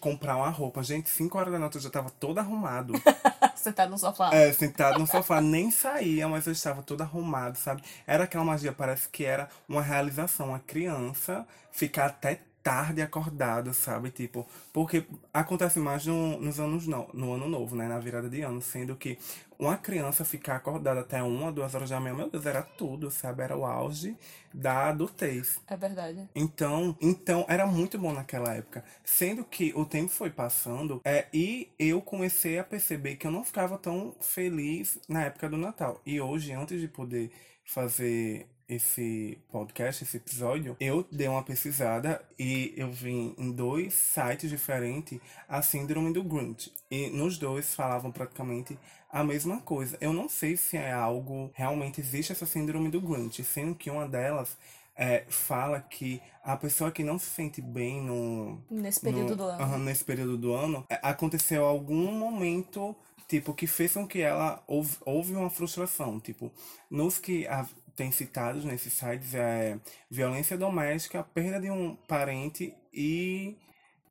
comprar 0.00 0.36
uma 0.36 0.48
roupa. 0.48 0.82
Gente, 0.82 1.08
5 1.10 1.38
horas 1.38 1.52
da 1.52 1.58
noite 1.58 1.76
eu 1.76 1.80
já 1.80 1.90
tava 1.90 2.10
todo 2.10 2.38
arrumado. 2.38 2.94
sentado 3.54 3.90
no 3.90 3.98
sofá. 3.98 4.30
É, 4.32 4.52
sentado 4.52 4.98
no 4.98 5.06
sofá. 5.06 5.40
Nem 5.40 5.70
saía, 5.70 6.28
mas 6.28 6.46
eu 6.46 6.52
estava 6.52 6.82
todo 6.82 7.02
arrumado, 7.02 7.56
sabe? 7.56 7.82
Era 8.06 8.24
aquela 8.24 8.44
magia, 8.44 8.72
parece 8.72 9.08
que 9.08 9.24
era 9.24 9.48
uma 9.68 9.82
realização. 9.82 10.48
Uma 10.48 10.58
criança 10.58 11.46
ficar 11.70 12.06
até 12.06 12.40
tarde 12.62 13.02
acordado, 13.02 13.74
sabe? 13.74 14.10
Tipo, 14.10 14.46
porque 14.72 15.04
acontece 15.34 15.78
mais 15.78 16.06
no, 16.06 16.40
nos 16.40 16.60
anos 16.60 16.86
no, 16.86 17.08
no 17.12 17.32
ano 17.32 17.48
novo, 17.48 17.74
né? 17.74 17.88
Na 17.88 17.98
virada 17.98 18.28
de 18.28 18.42
ano, 18.42 18.62
sendo 18.62 18.94
que 18.94 19.18
uma 19.62 19.76
criança 19.76 20.24
ficar 20.24 20.56
acordada 20.56 21.00
até 21.00 21.22
uma, 21.22 21.52
duas 21.52 21.74
horas 21.74 21.90
da 21.90 22.00
manhã, 22.00 22.14
meu 22.14 22.30
Deus, 22.30 22.44
era 22.46 22.62
tudo, 22.62 23.10
sabe? 23.10 23.42
Era 23.42 23.56
o 23.56 23.64
auge 23.64 24.16
da 24.52 24.88
adultez. 24.88 25.60
É 25.68 25.76
verdade. 25.76 26.28
Então, 26.34 26.96
então 27.00 27.46
era 27.48 27.66
muito 27.66 27.98
bom 27.98 28.12
naquela 28.12 28.52
época. 28.54 28.84
Sendo 29.04 29.44
que 29.44 29.72
o 29.76 29.86
tempo 29.86 30.10
foi 30.10 30.30
passando 30.30 31.00
é, 31.04 31.26
e 31.32 31.70
eu 31.78 32.02
comecei 32.02 32.58
a 32.58 32.64
perceber 32.64 33.16
que 33.16 33.26
eu 33.26 33.30
não 33.30 33.44
ficava 33.44 33.78
tão 33.78 34.14
feliz 34.20 34.98
na 35.08 35.24
época 35.24 35.48
do 35.48 35.56
Natal. 35.56 36.00
E 36.04 36.20
hoje, 36.20 36.52
antes 36.52 36.80
de 36.80 36.88
poder 36.88 37.30
fazer 37.64 38.46
esse 38.68 39.38
podcast, 39.50 40.04
esse 40.04 40.16
episódio, 40.16 40.76
eu 40.80 41.06
dei 41.10 41.28
uma 41.28 41.42
pesquisada 41.42 42.22
e 42.38 42.72
eu 42.76 42.90
vi 42.90 43.34
em 43.36 43.52
dois 43.52 43.94
sites 43.94 44.48
diferentes 44.48 45.20
a 45.48 45.62
síndrome 45.62 46.12
do 46.12 46.22
Grinch. 46.22 46.72
E 46.90 47.08
nos 47.10 47.38
dois 47.38 47.74
falavam 47.74 48.10
praticamente 48.10 48.78
a 49.10 49.22
mesma 49.22 49.60
coisa. 49.60 49.98
Eu 50.00 50.12
não 50.12 50.28
sei 50.28 50.56
se 50.56 50.76
é 50.76 50.92
algo 50.92 51.50
realmente 51.54 52.00
existe 52.00 52.32
essa 52.32 52.46
síndrome 52.46 52.90
do 52.90 53.00
Grinch, 53.00 53.44
sendo 53.44 53.74
que 53.74 53.90
uma 53.90 54.08
delas 54.08 54.56
é, 54.96 55.24
fala 55.28 55.80
que 55.80 56.20
a 56.42 56.56
pessoa 56.56 56.90
que 56.90 57.04
não 57.04 57.18
se 57.18 57.26
sente 57.26 57.60
bem 57.60 58.00
no. 58.02 58.62
Nesse 58.70 59.00
período 59.00 59.30
no, 59.30 59.36
do 59.36 59.44
ano. 59.44 59.62
aham, 59.62 59.78
nesse 59.78 60.04
período 60.04 60.36
do 60.36 60.52
ano, 60.52 60.84
é, 60.88 60.98
aconteceu 61.02 61.64
algum 61.64 62.12
momento, 62.12 62.94
tipo, 63.28 63.54
que 63.54 63.66
fez 63.66 63.94
com 63.94 64.06
que 64.06 64.20
ela 64.20 64.62
houve, 64.66 64.96
houve 65.04 65.34
uma 65.34 65.50
frustração. 65.50 66.20
Tipo, 66.20 66.52
nos 66.90 67.18
que 67.18 67.46
a, 67.46 67.66
tem 67.96 68.10
citados 68.10 68.64
nesses 68.64 68.92
sites 68.92 69.34
é 69.34 69.78
violência 70.10 70.56
doméstica, 70.56 71.22
perda 71.22 71.60
de 71.60 71.70
um 71.70 71.96
parente 72.08 72.74
e 72.92 73.56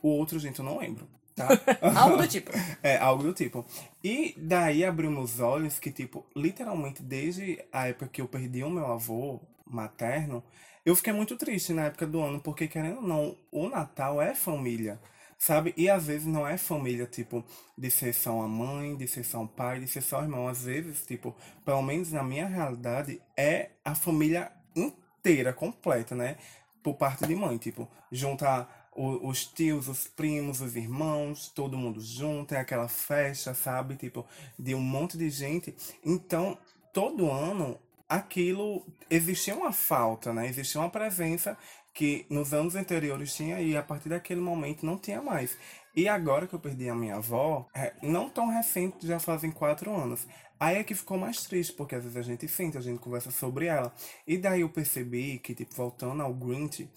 o 0.02 0.10
outro, 0.10 0.40
gente, 0.40 0.60
eu 0.60 0.66
não 0.66 0.80
lembro. 0.80 1.08
Tá? 1.36 1.48
Algo 1.96 2.18
do 2.18 2.28
tipo. 2.28 2.52
É, 2.84 2.98
algo 2.98 3.24
do 3.24 3.34
tipo. 3.34 3.64
E 4.04 4.34
daí 4.38 4.84
abriu 4.84 5.12
meus 5.12 5.40
olhos 5.40 5.78
que, 5.78 5.92
tipo, 5.92 6.26
literalmente 6.36 7.04
desde 7.04 7.64
a 7.72 7.88
época 7.88 8.08
que 8.08 8.22
eu 8.22 8.28
perdi 8.28 8.64
o 8.64 8.70
meu 8.72 8.88
avô 8.88 9.40
materno, 9.66 10.44
eu 10.84 10.96
fiquei 10.96 11.14
muito 11.14 11.38
triste 11.38 11.74
na 11.74 11.86
época 11.86 12.08
do 12.08 12.22
ano, 12.22 12.42
porque 12.42 12.68
querendo 12.68 12.98
ou 12.98 13.08
não, 13.08 13.38
o 13.52 13.70
Natal 13.70 14.20
é 14.20 14.34
família, 14.34 15.00
sabe? 15.42 15.74
E 15.76 15.90
às 15.90 16.06
vezes 16.06 16.28
não 16.28 16.48
é 16.48 16.56
família, 16.58 17.08
tipo, 17.08 17.44
de 17.76 17.90
ser 17.90 18.14
só 18.14 18.36
uma 18.36 18.48
mãe, 18.48 18.96
de 18.96 19.08
ser 19.08 19.24
só 19.24 19.40
um 19.40 19.48
pai, 19.48 19.80
de 19.80 19.88
ser 19.88 20.02
só 20.02 20.20
um 20.20 20.24
irmão. 20.24 20.48
Às 20.48 20.64
vezes, 20.66 21.04
tipo, 21.06 21.36
pelo 21.66 21.82
menos 21.82 22.12
na 22.12 22.22
minha 22.24 22.48
realidade, 22.48 23.20
é 23.36 23.72
a 23.84 23.96
família 23.96 24.52
inteira, 24.76 25.52
completa, 25.52 26.16
né? 26.16 26.38
Por 26.84 26.96
parte 26.96 27.26
de 27.26 27.36
mãe, 27.36 27.58
tipo, 27.58 27.88
junta 28.12 28.68
o- 28.96 29.28
os 29.30 29.46
tios, 29.46 29.88
os 29.88 30.08
primos, 30.08 30.62
os 30.62 30.76
irmãos, 30.76 31.50
todo 31.50 31.78
mundo 31.78 32.02
junto, 32.02 32.54
é 32.54 32.60
aquela 32.60 32.88
festa, 32.88 33.54
sabe? 33.54 33.96
Tipo, 33.96 34.26
de 34.60 34.76
um 34.76 34.82
monte 34.82 35.18
de 35.18 35.30
gente. 35.30 35.76
Então, 36.04 36.58
todo 36.94 37.32
ano, 37.32 37.80
aquilo 38.10 38.86
existia 39.10 39.56
uma 39.56 39.72
falta, 39.72 40.34
né? 40.34 40.48
Existia 40.48 40.82
uma 40.82 40.90
presença 40.90 41.58
que 41.94 42.26
nos 42.30 42.54
anos 42.54 42.76
anteriores 42.76 43.34
tinha 43.34 43.62
e 43.62 43.76
a 43.76 43.84
partir 43.84 44.10
daquele 44.10 44.42
momento 44.42 44.86
não 44.86 44.98
tinha 44.98 45.22
mais. 45.22 45.58
E 45.96 46.08
agora 46.08 46.48
que 46.48 46.54
eu 46.54 46.60
perdi 46.60 46.90
a 46.90 46.96
minha 46.96 47.16
avó, 47.16 47.68
é, 47.74 47.94
não 48.02 48.30
tão 48.30 48.48
recente, 48.48 49.06
já 49.06 49.20
fazem 49.20 49.52
quatro 49.52 49.94
anos. 49.94 50.26
Aí 50.60 50.78
é 50.78 50.84
que 50.84 50.94
ficou 50.94 51.18
mais 51.18 51.44
triste, 51.44 51.74
porque 51.74 51.96
às 51.96 52.04
vezes 52.04 52.18
a 52.18 52.22
gente 52.22 52.48
sente, 52.48 52.78
a 52.78 52.82
gente 52.82 53.00
conversa 53.00 53.32
sobre 53.32 53.66
ela. 53.66 53.94
E 54.26 54.38
daí 54.38 54.62
eu 54.62 54.70
percebi 54.70 55.40
que, 55.40 55.56
tipo, 55.56 55.76
voltando 55.76 56.22
ao 56.22 56.34
Grinch, 56.34 56.88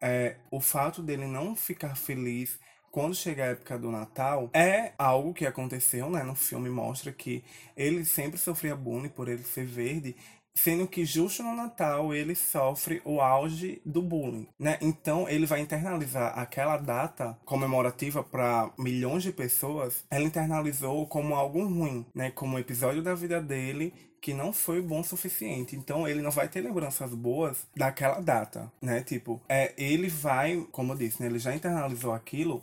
é, 0.00 0.36
o 0.50 0.60
fato 0.60 1.02
dele 1.02 1.26
não 1.26 1.56
ficar 1.56 1.96
feliz 1.96 2.58
quando 2.94 3.12
chega 3.12 3.42
a 3.42 3.46
época 3.48 3.76
do 3.76 3.90
Natal 3.90 4.48
é 4.52 4.92
algo 4.96 5.34
que 5.34 5.44
aconteceu, 5.44 6.08
né? 6.08 6.22
No 6.22 6.36
filme 6.36 6.70
mostra 6.70 7.10
que 7.10 7.42
ele 7.76 8.04
sempre 8.04 8.38
sofria 8.38 8.76
bullying 8.76 9.08
por 9.08 9.28
ele 9.28 9.42
ser 9.42 9.64
verde, 9.64 10.14
sendo 10.54 10.86
que 10.86 11.04
justo 11.04 11.42
no 11.42 11.54
Natal 11.54 12.14
ele 12.14 12.34
sofre 12.34 13.02
o 13.04 13.20
auge 13.20 13.82
do 13.84 14.00
bullying, 14.00 14.46
né? 14.58 14.78
Então 14.80 15.28
ele 15.28 15.46
vai 15.46 15.60
internalizar 15.60 16.38
aquela 16.38 16.76
data 16.76 17.36
comemorativa 17.44 18.22
para 18.22 18.70
milhões 18.78 19.22
de 19.22 19.32
pessoas, 19.32 20.04
ela 20.10 20.24
internalizou 20.24 21.06
como 21.06 21.34
algo 21.34 21.64
ruim, 21.64 22.06
né? 22.14 22.30
Como 22.30 22.56
um 22.56 22.58
episódio 22.58 23.02
da 23.02 23.14
vida 23.14 23.40
dele 23.40 23.92
que 24.24 24.32
não 24.32 24.54
foi 24.54 24.80
bom 24.80 25.00
o 25.00 25.04
suficiente. 25.04 25.76
Então 25.76 26.08
ele 26.08 26.22
não 26.22 26.30
vai 26.30 26.48
ter 26.48 26.62
lembranças 26.62 27.12
boas 27.12 27.66
daquela 27.76 28.20
data, 28.20 28.72
né? 28.80 29.02
Tipo, 29.02 29.38
é, 29.46 29.74
ele 29.76 30.08
vai, 30.08 30.66
como 30.72 30.94
eu 30.94 30.96
disse, 30.96 31.20
né? 31.20 31.28
Ele 31.28 31.38
já 31.38 31.54
internalizou 31.54 32.14
aquilo. 32.14 32.62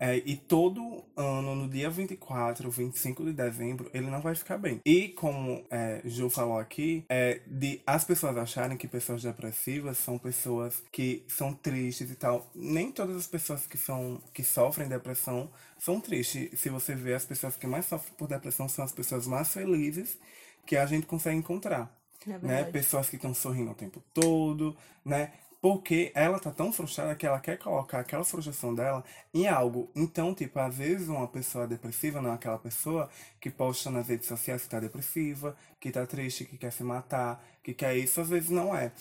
É, 0.00 0.16
e 0.16 0.34
todo 0.34 1.04
ano, 1.14 1.54
no 1.54 1.68
dia 1.68 1.90
24, 1.90 2.70
25 2.70 3.22
de 3.26 3.34
dezembro, 3.34 3.90
ele 3.92 4.08
não 4.08 4.22
vai 4.22 4.34
ficar 4.34 4.56
bem. 4.56 4.80
E 4.82 5.08
como 5.08 5.62
é, 5.70 6.00
Ju 6.06 6.30
falou 6.30 6.58
aqui, 6.58 7.04
é, 7.06 7.42
de 7.46 7.82
as 7.86 8.02
pessoas 8.02 8.34
acharem 8.38 8.78
que 8.78 8.88
pessoas 8.88 9.22
depressivas 9.22 9.98
são 9.98 10.16
pessoas 10.16 10.82
que 10.90 11.22
são 11.28 11.52
tristes 11.52 12.10
e 12.10 12.14
tal. 12.14 12.50
Nem 12.54 12.90
todas 12.90 13.14
as 13.14 13.26
pessoas 13.26 13.66
que, 13.66 13.76
são, 13.76 14.22
que 14.32 14.42
sofrem 14.42 14.88
depressão 14.88 15.50
são 15.78 16.00
tristes. 16.00 16.58
Se 16.58 16.70
você 16.70 16.94
vê, 16.94 17.12
as 17.12 17.26
pessoas 17.26 17.54
que 17.54 17.66
mais 17.66 17.84
sofrem 17.84 18.14
por 18.16 18.26
depressão 18.26 18.70
são 18.70 18.82
as 18.82 18.92
pessoas 18.92 19.26
mais 19.26 19.52
felizes 19.52 20.18
que 20.64 20.78
a 20.78 20.86
gente 20.86 21.06
consegue 21.06 21.36
encontrar. 21.36 21.94
É 22.26 22.38
né? 22.38 22.64
Pessoas 22.64 23.10
que 23.10 23.16
estão 23.16 23.34
sorrindo 23.34 23.70
o 23.70 23.74
tempo 23.74 24.02
todo, 24.14 24.74
né? 25.04 25.32
Porque 25.60 26.10
ela 26.14 26.38
tá 26.38 26.50
tão 26.50 26.72
frustrada 26.72 27.14
que 27.14 27.26
ela 27.26 27.38
quer 27.38 27.58
colocar 27.58 28.00
aquela 28.00 28.24
frustração 28.24 28.74
dela 28.74 29.04
em 29.34 29.46
algo. 29.46 29.90
Então, 29.94 30.34
tipo, 30.34 30.58
às 30.58 30.74
vezes 30.74 31.08
uma 31.08 31.28
pessoa 31.28 31.66
depressiva 31.66 32.20
não 32.22 32.30
é 32.30 32.34
aquela 32.34 32.58
pessoa 32.58 33.10
que 33.38 33.50
posta 33.50 33.90
nas 33.90 34.08
redes 34.08 34.26
sociais 34.26 34.62
que 34.62 34.70
tá 34.70 34.80
depressiva, 34.80 35.56
que 35.78 35.90
tá 35.90 36.06
triste, 36.06 36.46
que 36.46 36.56
quer 36.56 36.72
se 36.72 36.82
matar, 36.82 37.44
que 37.62 37.74
quer 37.74 37.96
isso, 37.96 38.20
às 38.20 38.28
vezes 38.28 38.48
não 38.50 38.74
é. 38.74 38.92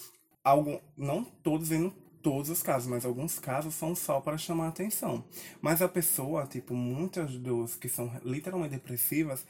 Algo, 0.43 0.81
não 0.97 1.23
tô 1.23 1.57
dizendo 1.57 1.93
todos 2.21 2.49
os 2.49 2.61
casos, 2.61 2.89
mas 2.89 3.05
alguns 3.05 3.39
casos 3.39 3.73
são 3.75 3.95
só 3.95 4.19
para 4.19 4.37
chamar 4.37 4.67
atenção. 4.67 5.23
Mas 5.61 5.81
a 5.81 5.87
pessoa, 5.87 6.45
tipo, 6.45 6.73
muitas 6.73 7.37
dos 7.37 7.75
que 7.75 7.87
são 7.87 8.11
literalmente 8.23 8.75
depressivas, 8.75 9.45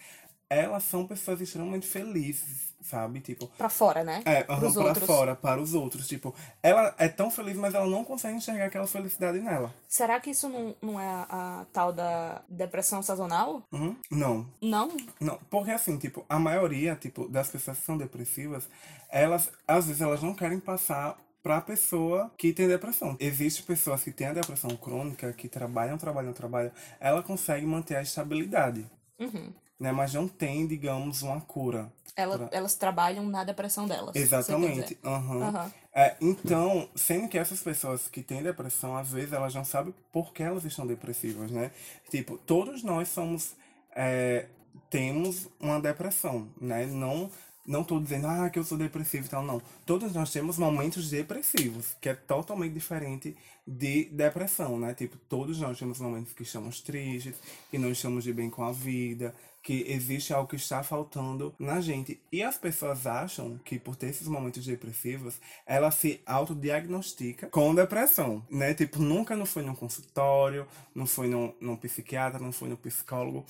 elas 0.50 0.84
são 0.84 1.06
pessoas 1.06 1.39
extremamente 1.41 1.86
felizes, 1.86 2.74
sabe? 2.82 3.20
Tipo, 3.22 3.48
Pra 3.58 3.70
fora, 3.70 4.03
né? 4.03 4.22
é, 4.25 4.44
Pros 4.44 4.74
pra 4.74 4.84
outros. 4.84 5.06
fora, 5.06 5.36
para 5.36 5.62
os 5.62 5.74
outros. 5.74 6.08
Tipo, 6.08 6.34
ela 6.63 6.94
é 6.98 7.08
tão 7.08 7.29
feliz, 7.29 7.56
mas 7.56 7.74
ela 7.75 7.86
não 7.86 8.03
consegue 8.03 8.38
enxergar 8.38 8.65
aquela 8.65 8.88
felicidade 8.88 9.39
nela. 9.39 9.74
Será 9.88 10.20
que 10.20 10.32
isso 10.32 10.50
não, 10.50 10.75
não 10.82 11.00
é 11.00 11.08
a, 11.08 11.27
a 11.62 11.65
tal 11.72 11.94
da 11.94 12.41
depressão 12.50 13.01
sazonal? 13.03 13.62
Uhum. 13.72 13.96
Não, 14.10 14.48
Não? 14.62 14.89
não. 15.20 15.38
Porque 15.50 15.72
assim, 15.72 15.98
tipo, 15.98 16.25
a 16.27 16.39
maioria, 16.39 16.96
tipo, 16.96 17.27
das 17.27 17.50
pessoas 17.50 17.77
que 17.77 17.86
são 17.86 17.98
depressivas, 17.98 18.68
elas, 19.10 19.51
às 19.68 19.86
vezes, 19.88 20.01
elas 20.01 20.24
não 20.24 20.34
querem 20.34 20.60
passar 20.60 21.18
pra 21.44 21.62
pessoa 21.62 22.32
que 22.38 22.51
tem 22.51 22.68
depressão. 22.68 23.15
Existem 23.20 23.63
pessoas 23.65 24.03
que 24.03 24.12
têm 24.12 24.27
a 24.27 24.34
depressão 24.34 24.70
crônica, 24.75 25.32
que 25.34 25.48
trabalham, 25.48 25.98
trabalham, 25.98 26.34
trabalham, 26.34 26.72
ela 27.00 27.24
consegue 27.24 27.65
manter 27.65 27.96
a 27.96 28.01
estabilidade, 28.01 28.86
Uhum. 29.20 29.53
Né? 29.79 29.91
Mas 29.91 30.13
não 30.13 30.27
tem, 30.27 30.67
digamos, 30.67 31.21
uma 31.21 31.39
cura. 31.41 31.91
Ela- 32.15 32.38
Pra- 32.38 32.50
Elas 32.51 32.75
trabalham 32.75 33.25
na 33.27 33.43
depressão 33.43 33.88
delas. 33.88 34.15
Exatamente. 34.15 34.98
aham. 35.03 35.43
Aham. 35.43 35.71
É, 35.93 36.15
então, 36.21 36.88
sendo 36.95 37.27
que 37.27 37.38
essas 37.38 37.62
pessoas 37.62 38.07
que 38.07 38.21
têm 38.21 38.43
depressão, 38.43 38.95
às 38.98 39.09
vezes 39.12 39.33
elas 39.33 39.53
não 39.55 39.65
sabem 39.65 39.93
por 40.12 40.33
que 40.33 40.43
elas 40.43 40.63
estão 40.65 40.86
depressivas, 40.86 41.50
né? 41.51 41.71
Tipo, 42.09 42.38
todos 42.38 42.83
nós 42.83 43.07
somos. 43.09 43.53
é, 43.95 44.45
temos 44.89 45.48
uma 45.59 45.79
depressão, 45.79 46.48
né? 46.59 46.86
Não. 46.88 47.29
Não 47.67 47.83
tô 47.83 48.00
dizendo, 48.00 48.25
ah, 48.25 48.50
que 48.50 48.57
eu 48.57 48.63
sou 48.63 48.77
depressivo 48.79 49.27
e 49.27 49.29
tal, 49.29 49.43
não. 49.43 49.62
Todos 49.86 50.12
nós 50.13 50.31
temos 50.31 50.57
momentos 50.57 51.07
depressivos, 51.12 51.95
que 52.01 52.09
é 52.09 52.15
totalmente 52.15 52.74
diferente 52.74 53.38
de 53.67 54.05
depressão, 54.05 54.79
né? 54.79 54.95
Tipo, 54.95 55.17
todos 55.29 55.59
nós 55.59 55.77
temos 55.77 56.00
momentos 56.00 56.33
que 56.33 56.41
estamos 56.41 56.81
tristes, 56.81 57.36
que 57.69 57.77
não 57.77 57.91
estamos 57.91 58.24
de 58.24 58.33
bem 58.33 58.50
com 58.50 58.63
a 58.63 58.71
vida, 58.71 59.36
que 59.69 59.85
existe 59.88 60.33
algo 60.33 60.49
que 60.49 60.55
está 60.55 60.81
faltando 60.81 61.53
na 61.59 61.79
gente. 61.79 62.19
E 62.31 62.41
as 62.41 62.57
pessoas 62.57 63.05
acham 63.05 63.59
que 63.63 63.77
por 63.77 63.95
ter 63.95 64.07
esses 64.07 64.27
momentos 64.27 64.65
depressivos, 64.65 65.39
ela 65.63 65.91
se 65.91 66.23
autodiagnostica 66.25 67.45
com 67.49 67.75
depressão, 67.75 68.43
né? 68.49 68.73
Tipo, 68.73 68.99
nunca 68.99 69.35
não 69.35 69.45
foi 69.45 69.61
num 69.61 69.75
consultório, 69.75 70.65
não 70.95 71.05
foi 71.05 71.27
num, 71.27 71.53
num 71.61 71.75
psiquiatra, 71.75 72.39
não 72.39 72.51
foi 72.51 72.67
no 72.67 72.77
psicólogo. 72.77 73.45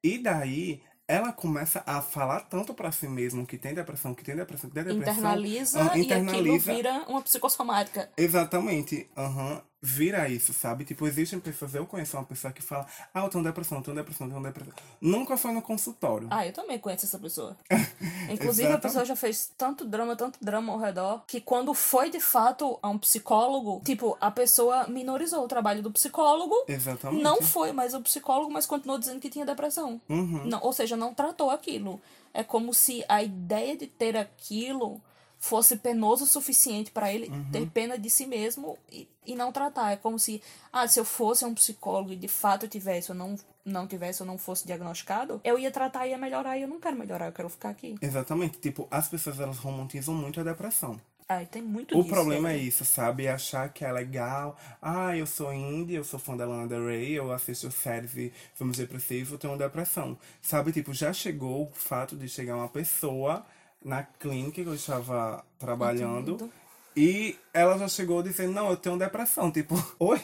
E 0.00 0.16
daí 0.16 0.80
ela 1.08 1.32
começa 1.32 1.82
a 1.84 2.00
falar 2.00 2.42
tanto 2.42 2.72
pra 2.72 2.92
si 2.92 3.08
mesma 3.08 3.44
que 3.44 3.58
tem 3.58 3.74
depressão, 3.74 4.14
que 4.14 4.22
tem 4.22 4.36
depressão, 4.36 4.70
que 4.70 4.76
tem 4.76 4.84
depressão. 4.84 5.12
Internaliza 5.12 5.80
ah, 5.80 5.98
e 5.98 6.02
aquilo 6.02 6.28
internaliza. 6.28 6.72
vira 6.72 7.04
uma 7.08 7.20
psicossomática. 7.20 8.08
Exatamente, 8.16 9.10
aham. 9.16 9.60
Vira 9.86 10.26
isso, 10.30 10.54
sabe? 10.54 10.82
Tipo, 10.82 11.06
existem 11.06 11.38
pessoas, 11.38 11.74
eu 11.74 11.84
conheço 11.84 12.16
uma 12.16 12.24
pessoa 12.24 12.50
que 12.50 12.62
fala, 12.62 12.86
ah, 13.12 13.20
eu 13.20 13.28
tenho 13.28 13.44
depressão, 13.44 13.76
eu 13.76 13.84
tenho 13.84 13.94
depressão, 13.94 14.26
eu 14.26 14.32
tenho 14.32 14.42
depressão. 14.42 14.72
Nunca 14.98 15.36
foi 15.36 15.52
no 15.52 15.60
consultório. 15.60 16.26
Ah, 16.30 16.46
eu 16.46 16.54
também 16.54 16.78
conheço 16.78 17.04
essa 17.04 17.18
pessoa. 17.18 17.54
Inclusive, 18.32 18.72
a 18.72 18.78
pessoa 18.78 19.04
já 19.04 19.14
fez 19.14 19.52
tanto 19.58 19.84
drama, 19.84 20.16
tanto 20.16 20.38
drama 20.42 20.72
ao 20.72 20.78
redor, 20.78 21.22
que 21.26 21.38
quando 21.38 21.74
foi 21.74 22.08
de 22.08 22.18
fato 22.18 22.78
a 22.80 22.88
um 22.88 22.96
psicólogo, 22.96 23.82
tipo, 23.84 24.16
a 24.22 24.30
pessoa 24.30 24.86
minorizou 24.88 25.44
o 25.44 25.48
trabalho 25.48 25.82
do 25.82 25.92
psicólogo. 25.92 26.64
Exatamente. 26.66 27.22
Não 27.22 27.42
foi 27.42 27.70
mais 27.70 27.92
o 27.92 28.00
psicólogo, 28.00 28.50
mas 28.50 28.64
continuou 28.64 28.98
dizendo 28.98 29.20
que 29.20 29.28
tinha 29.28 29.44
depressão. 29.44 30.00
Uhum. 30.08 30.46
Não, 30.46 30.62
ou 30.62 30.72
seja, 30.72 30.96
não 30.96 31.12
tratou 31.12 31.50
aquilo. 31.50 32.00
É 32.32 32.42
como 32.42 32.72
se 32.72 33.04
a 33.06 33.22
ideia 33.22 33.76
de 33.76 33.86
ter 33.86 34.16
aquilo 34.16 34.98
fosse 35.44 35.76
penoso 35.76 36.24
o 36.24 36.26
suficiente 36.26 36.90
pra 36.90 37.12
ele 37.12 37.28
Uhum. 37.28 37.50
ter 37.52 37.66
pena 37.68 37.98
de 37.98 38.08
si 38.08 38.26
mesmo 38.26 38.78
e, 38.90 39.06
e 39.26 39.34
não 39.36 39.52
tratar. 39.52 39.92
É 39.92 39.96
como 39.96 40.18
se, 40.18 40.40
ah, 40.72 40.88
se 40.88 40.98
eu 40.98 41.04
fosse 41.04 41.44
um 41.44 41.52
psicólogo 41.54 42.12
e 42.12 42.16
de 42.16 42.28
fato 42.28 42.64
eu 42.64 42.68
tivesse 42.70 43.12
ou 43.12 43.16
não, 43.18 43.36
não 43.62 43.86
tivesse 43.86 44.22
ou 44.22 44.26
não 44.26 44.38
fosse 44.38 44.66
diagnosticado, 44.66 45.40
eu 45.44 45.58
ia 45.58 45.70
tratar 45.70 46.06
e 46.06 46.10
ia 46.10 46.18
melhorar 46.18 46.56
e 46.56 46.62
eu 46.62 46.68
não 46.68 46.80
quero 46.80 46.96
melhorar, 46.96 47.26
eu 47.26 47.32
quero 47.32 47.50
ficar 47.50 47.68
aqui. 47.68 47.94
Exatamente. 48.00 48.56
Tipo, 48.58 48.88
as 48.90 49.06
pessoas 49.08 49.38
elas 49.38 49.58
romantizam 49.58 50.14
muito 50.14 50.40
a 50.40 50.42
depressão. 50.44 50.98
Ai, 51.28 51.46
tem 51.46 51.62
muito 51.62 51.96
O 51.98 52.02
disso. 52.02 52.14
problema 52.14 52.50
é 52.50 52.54
velho. 52.54 52.68
isso, 52.68 52.84
sabe? 52.84 53.24
É 53.26 53.32
achar 53.32 53.68
que 53.70 53.84
é 53.84 53.90
legal. 53.92 54.56
Ah, 54.80 55.14
eu 55.16 55.26
sou 55.26 55.52
indie, 55.54 55.94
eu 55.94 56.04
sou 56.04 56.18
fã 56.20 56.36
da 56.36 56.46
Lana 56.46 56.66
Del 56.68 56.86
Rey, 56.86 57.12
eu 57.12 57.32
assisto 57.32 57.70
séries 57.70 58.14
e 58.16 58.32
filmes 58.54 58.76
depressivos, 58.76 59.32
eu 59.32 59.38
tenho 59.38 59.56
depressão. 59.58 60.18
Sabe, 60.42 60.70
tipo, 60.72 60.92
já 60.92 61.12
chegou 61.14 61.64
o 61.68 61.72
fato 61.74 62.14
de 62.16 62.28
chegar 62.28 62.56
uma 62.56 62.68
pessoa 62.68 63.44
na 63.84 64.02
clínica 64.02 64.62
que 64.62 64.68
eu 64.68 64.74
estava 64.74 65.44
trabalhando 65.58 66.32
Entendo. 66.32 66.52
E 66.96 67.36
ela 67.52 67.76
já 67.76 67.88
chegou 67.88 68.22
dizendo, 68.22 68.52
não, 68.52 68.70
eu 68.70 68.76
tenho 68.76 68.96
depressão. 68.96 69.50
Tipo, 69.50 69.74
oi? 69.98 70.20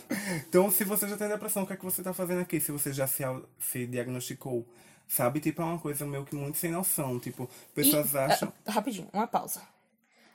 Então, 0.48 0.70
se 0.70 0.84
você 0.84 1.08
já 1.08 1.16
tem 1.16 1.28
depressão, 1.28 1.64
o 1.64 1.66
que 1.66 1.72
é 1.72 1.76
que 1.76 1.84
você 1.84 2.02
tá 2.02 2.12
fazendo 2.12 2.40
aqui? 2.40 2.60
Se 2.60 2.70
você 2.70 2.92
já 2.92 3.06
se, 3.06 3.24
se 3.58 3.86
diagnosticou. 3.86 4.66
Sabe? 5.08 5.40
Tipo, 5.40 5.62
é 5.62 5.64
uma 5.64 5.78
coisa 5.78 6.06
meio 6.06 6.24
que 6.24 6.36
muito 6.36 6.58
sem 6.58 6.70
noção. 6.70 7.18
Tipo, 7.18 7.50
pessoas 7.74 8.14
E, 8.14 8.18
acham... 8.18 8.52
ah, 8.64 8.70
rapidinho, 8.70 9.08
uma 9.12 9.26
pausa. 9.26 9.60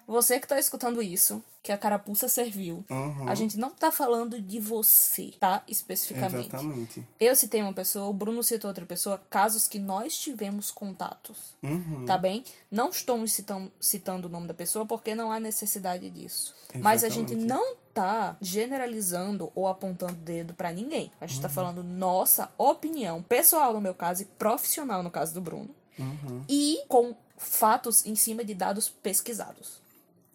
Você 0.08 0.40
que 0.40 0.48
tá 0.48 0.60
escutando 0.60 1.02
isso, 1.02 1.44
que 1.64 1.72
a 1.72 1.78
carapuça 1.78 2.28
serviu, 2.28 2.86
Uhum. 2.90 3.28
a 3.28 3.34
gente 3.34 3.58
não 3.58 3.72
tá 3.72 3.92
falando 3.92 4.40
de 4.40 4.60
você, 4.60 5.34
tá? 5.40 5.64
Especificamente. 5.68 6.48
Exatamente. 6.50 7.08
Eu 7.20 7.36
citei 7.36 7.62
uma 7.62 7.74
pessoa, 7.74 8.06
o 8.08 8.14
Bruno 8.14 8.44
citou 8.44 8.70
outra 8.70 8.86
pessoa, 8.86 9.20
casos 9.32 9.68
que 9.68 9.80
nós 9.80 10.16
tivemos 10.18 10.70
contatos. 10.70 11.56
Uhum. 11.64 12.06
Tá 12.06 12.18
bem? 12.20 12.44
Não 12.70 12.90
estou 12.90 13.26
citando, 13.28 13.72
citando 13.80 14.28
o 14.28 14.32
nome 14.32 14.48
da 14.48 14.54
pessoa 14.54 14.86
porque 14.86 15.16
não 15.16 15.32
há 15.32 15.40
necessidade 15.40 16.08
disso. 16.12 16.54
Mas 16.76 17.04
a 17.04 17.10
gente 17.10 17.34
Exatamente. 17.34 17.48
não 17.48 17.76
tá 17.94 18.38
generalizando 18.42 19.52
ou 19.56 19.68
apontando 19.68 20.14
dedo 20.14 20.54
pra 20.54 20.72
ninguém. 20.72 21.12
A 21.20 21.24
Uhum. 21.24 21.28
gente 21.30 21.42
tá 21.42 21.50
falando 21.50 21.82
nossa 21.84 22.52
opinião 22.58 23.24
pessoal 23.24 23.74
no 23.74 23.82
meu 23.82 23.96
caso 23.96 24.22
e 24.22 24.26
profissional 24.26 25.02
no 25.02 25.10
caso 25.10 25.34
do 25.34 25.42
Bruno. 25.42 25.70
Uhum. 25.98 26.44
E 26.48 26.84
com 26.88 27.16
fatos 27.38 28.06
em 28.06 28.16
cima 28.16 28.44
de 28.44 28.54
dados 28.54 28.88
pesquisados. 28.90 29.84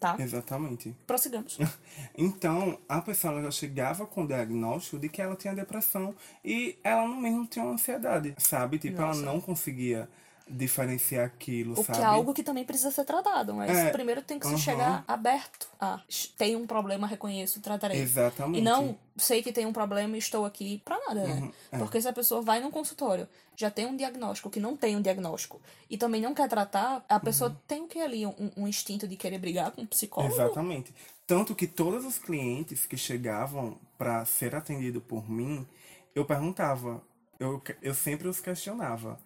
Tá? 0.00 0.16
Exatamente. 0.18 0.96
Prossigamos. 1.06 1.58
Então, 2.16 2.78
a 2.88 3.00
pessoa 3.00 3.42
já 3.42 3.50
chegava 3.50 4.06
com 4.06 4.24
o 4.24 4.26
diagnóstico 4.26 4.98
de 4.98 5.08
que 5.08 5.22
ela 5.22 5.36
tinha 5.36 5.54
depressão 5.54 6.14
e 6.44 6.78
ela 6.82 7.06
no 7.06 7.16
mesmo 7.16 7.46
tinha 7.46 7.64
ansiedade, 7.64 8.34
sabe? 8.38 8.78
Tipo, 8.78 9.00
Nossa. 9.00 9.22
ela 9.22 9.32
não 9.32 9.40
conseguia 9.40 10.08
diferenciar 10.50 11.26
aquilo, 11.26 11.72
O 11.72 11.84
sabe? 11.84 11.98
que 11.98 12.02
é 12.02 12.04
algo 12.04 12.34
que 12.34 12.42
também 12.42 12.64
precisa 12.64 12.90
ser 12.90 13.04
tratado, 13.04 13.54
mas 13.54 13.70
É, 13.70 13.90
primeiro 13.90 14.20
tem 14.20 14.38
que 14.38 14.46
se 14.46 14.58
chegar 14.58 15.04
aberto 15.06 15.68
a 15.80 16.00
tem 16.36 16.56
um 16.56 16.66
problema, 16.66 17.06
reconheço, 17.06 17.60
tratarei. 17.60 18.00
Exatamente. 18.00 18.58
E 18.58 18.62
não 18.62 18.98
sei 19.16 19.42
que 19.42 19.52
tem 19.52 19.66
um 19.66 19.72
problema 19.72 20.16
e 20.16 20.18
estou 20.18 20.44
aqui 20.44 20.82
pra 20.84 20.98
nada, 21.06 21.26
né? 21.26 21.34
Uhum, 21.34 21.52
é. 21.72 21.78
Porque 21.78 22.00
se 22.00 22.08
a 22.08 22.12
pessoa 22.12 22.42
vai 22.42 22.60
num 22.60 22.70
consultório, 22.70 23.28
já 23.56 23.70
tem 23.70 23.86
um 23.86 23.96
diagnóstico, 23.96 24.50
que 24.50 24.58
não 24.60 24.76
tem 24.76 24.96
um 24.96 25.02
diagnóstico, 25.02 25.60
e 25.88 25.96
também 25.96 26.20
não 26.20 26.34
quer 26.34 26.48
tratar, 26.48 27.04
a 27.08 27.20
pessoa 27.20 27.56
tem 27.66 27.82
o 27.82 27.86
que 27.86 28.00
ali? 28.00 28.26
Um, 28.26 28.50
um 28.56 28.68
instinto 28.68 29.06
de 29.06 29.16
querer 29.16 29.38
brigar 29.38 29.70
com 29.70 29.82
o 29.82 29.86
psicólogo? 29.86 30.34
Exatamente. 30.34 30.94
Tanto 31.26 31.54
que 31.54 31.66
todos 31.66 32.04
os 32.04 32.18
clientes 32.18 32.86
que 32.86 32.96
chegavam 32.96 33.78
para 33.96 34.24
ser 34.24 34.54
atendido 34.54 35.00
por 35.00 35.30
mim, 35.30 35.66
eu 36.14 36.24
perguntava, 36.24 37.02
eu, 37.38 37.62
eu 37.80 37.94
sempre 37.94 38.26
os 38.28 38.40
questionava. 38.40 39.18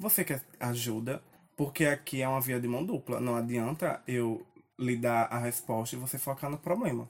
Você 0.00 0.24
quer 0.24 0.42
ajuda? 0.58 1.22
Porque 1.56 1.84
aqui 1.84 2.22
é 2.22 2.26
uma 2.28 2.40
via 2.40 2.58
de 2.58 2.66
mão 2.66 2.84
dupla. 2.84 3.20
Não 3.20 3.36
adianta 3.36 4.02
eu 4.08 4.44
lhe 4.78 4.96
dar 4.96 5.24
a 5.26 5.38
resposta 5.38 5.94
e 5.94 5.98
você 5.98 6.18
focar 6.18 6.50
no 6.50 6.56
problema. 6.56 7.06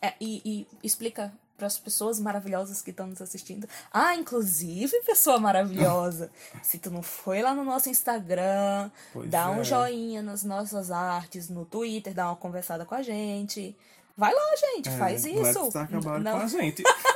É, 0.00 0.12
e, 0.20 0.42
e 0.44 0.86
explica 0.86 1.32
para 1.56 1.66
as 1.66 1.78
pessoas 1.78 2.20
maravilhosas 2.20 2.82
que 2.82 2.90
estão 2.90 3.06
nos 3.06 3.22
assistindo. 3.22 3.66
Ah, 3.90 4.14
inclusive, 4.14 5.00
pessoa 5.06 5.38
maravilhosa, 5.38 6.30
se 6.62 6.78
tu 6.78 6.90
não 6.90 7.02
foi 7.02 7.40
lá 7.40 7.54
no 7.54 7.64
nosso 7.64 7.88
Instagram, 7.88 8.90
Pois 9.12 9.30
dá 9.30 9.50
um 9.50 9.60
é. 9.60 9.64
joinha 9.64 10.22
nas 10.22 10.44
nossas 10.44 10.90
artes, 10.90 11.48
no 11.48 11.64
Twitter, 11.64 12.12
dá 12.12 12.26
uma 12.26 12.36
conversada 12.36 12.84
com 12.84 12.94
a 12.94 13.02
gente. 13.02 13.74
Vai 14.16 14.32
lá, 14.32 14.56
gente, 14.56 14.90
faz 14.90 15.24
É, 15.24 15.30
isso. 15.30 15.72
Talk 15.72 15.92
about 15.94 16.08
it 16.08 16.22
Não, 16.24 16.32
com 16.38 16.44
a 16.44 16.46
gente. 16.46 16.82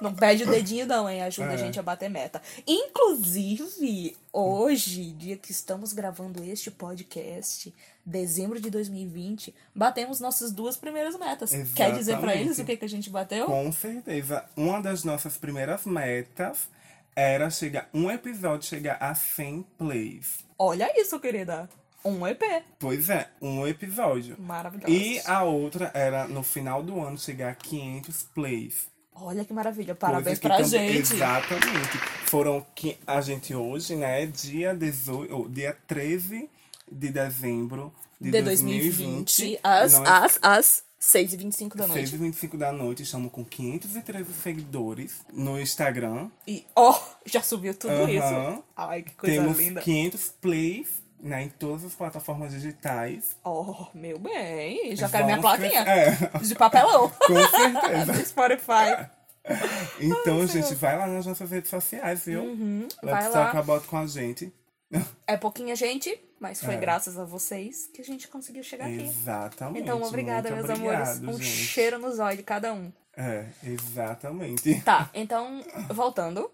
não 0.00 0.14
perde 0.14 0.44
o 0.44 0.46
dedinho, 0.50 0.86
não, 0.86 1.08
hein? 1.08 1.22
Ajuda 1.22 1.50
a 1.50 1.54
É. 1.54 1.58
gente 1.58 1.78
a 1.78 1.82
bater 1.82 2.08
meta. 2.10 2.40
Inclusive, 2.66 4.16
hoje, 4.32 5.12
dia 5.12 5.36
que 5.36 5.50
estamos 5.50 5.92
gravando 5.92 6.42
este 6.44 6.70
podcast, 6.70 7.74
dezembro 8.04 8.60
de 8.60 8.70
2020, 8.70 9.54
batemos 9.74 10.20
nossas 10.20 10.50
duas 10.52 10.76
primeiras 10.76 11.16
metas. 11.18 11.50
Quer 11.74 11.92
dizer 11.94 12.18
pra 12.18 12.34
eles 12.34 12.46
Exatamente. 12.48 12.62
o 12.62 12.64
que, 12.66 12.76
que 12.78 12.84
a 12.84 12.88
gente 12.88 13.10
bateu? 13.10 13.46
Com 13.46 13.70
certeza. 13.72 14.44
Uma 14.56 14.80
das 14.80 15.04
nossas 15.04 15.36
primeiras 15.36 15.84
metas 15.84 16.68
era 17.14 17.48
chegar, 17.50 17.88
um 17.94 18.10
episódio 18.10 18.66
chegar 18.68 18.96
a 19.00 19.14
100 19.14 19.62
plays. 19.78 20.38
Olha 20.58 20.90
isso, 21.00 21.18
querida. 21.20 21.68
Um 22.04 22.26
EP. 22.26 22.42
Pois 22.78 23.10
é, 23.10 23.28
um 23.42 23.66
episódio. 23.66 24.36
Maravilhoso. 24.38 24.92
E 24.92 25.20
a 25.26 25.42
outra 25.42 25.90
era 25.92 26.28
no 26.28 26.42
final 26.42 26.82
do 26.82 27.00
ano 27.00 27.18
chegar 27.18 27.50
a 27.50 27.54
500 27.54 28.22
plays. 28.34 28.86
Olha 29.20 29.44
que 29.44 29.52
maravilha. 29.52 29.94
Parabéns 29.94 30.38
pra 30.38 30.56
também- 30.56 30.92
gente. 30.94 31.14
Exatamente. 31.14 31.98
Foram 32.26 32.64
que 32.74 32.98
a 33.06 33.20
gente 33.20 33.54
hoje, 33.54 33.96
né, 33.96 34.26
dia 34.26 34.74
18, 34.74 35.34
ou 35.34 35.48
dia 35.48 35.76
13 35.86 36.48
de 36.90 37.08
dezembro 37.10 37.92
de, 38.20 38.30
De 38.30 38.42
2020. 38.42 38.84
2020, 38.84 39.60
às, 39.62 39.92
nós, 39.94 40.08
às, 40.08 40.38
às 40.42 40.84
6h25 41.00 41.76
da 41.76 41.86
noite. 41.86 42.00
6 42.00 42.12
e 42.12 42.16
25 42.16 42.56
da 42.56 42.72
noite, 42.72 43.02
estamos 43.02 43.30
com 43.32 43.44
513 43.44 44.32
seguidores 44.34 45.20
no 45.32 45.60
Instagram. 45.60 46.28
E, 46.46 46.64
ó, 46.74 46.98
já 47.24 47.42
subiu 47.42 47.74
tudo 47.74 47.92
Aham. 47.92 48.10
isso. 48.10 48.64
Ai, 48.76 49.02
que 49.02 49.14
coisa 49.14 49.36
Temos 49.36 49.58
linda. 49.58 49.80
500 49.80 50.28
plays 50.40 50.88
né, 51.20 51.44
em 51.44 51.48
todas 51.48 51.84
as 51.84 51.94
plataformas 51.94 52.52
digitais. 52.52 53.36
Oh, 53.44 53.86
meu 53.94 54.18
bem. 54.18 54.94
Já 54.94 55.08
quero 55.08 55.24
minha 55.24 55.40
Vamos 55.40 55.58
plaquinha. 55.58 55.80
É, 55.80 56.38
De 56.38 56.54
papelão. 56.54 57.08
com 57.26 57.34
certeza. 57.48 58.14
Spotify. 58.24 59.08
Então, 60.00 60.40
Ai, 60.40 60.46
gente, 60.48 60.74
vai 60.74 60.98
lá 60.98 61.06
nas 61.06 61.24
nossas 61.24 61.50
redes 61.50 61.70
sociais, 61.70 62.24
viu? 62.26 62.42
Uhum, 62.42 62.88
vai 63.02 63.28
lá. 63.28 63.30
talk 63.30 63.56
about 63.56 63.86
com 63.86 63.96
a 63.96 64.06
gente. 64.06 64.52
É 65.26 65.36
pouquinha 65.36 65.74
gente, 65.74 66.18
mas 66.38 66.60
foi 66.60 66.74
É. 66.74 66.76
graças 66.78 67.18
a 67.18 67.24
vocês 67.24 67.86
que 67.86 68.00
a 68.00 68.04
gente 68.04 68.28
conseguiu 68.28 68.62
chegar 68.62 68.86
aqui. 68.86 69.02
Exatamente. 69.02 69.82
Então, 69.82 70.02
obrigada, 70.02 70.50
meus 70.50 70.68
obrigado, 70.68 71.18
amores. 71.18 71.22
Um 71.22 71.42
gente. 71.42 71.44
cheiro 71.44 71.98
no 71.98 72.12
zóio 72.14 72.36
de 72.36 72.42
cada 72.42 72.72
um. 72.72 72.92
É, 73.16 73.46
exatamente. 73.64 74.80
Tá, 74.82 75.10
então, 75.14 75.64
voltando, 75.88 76.50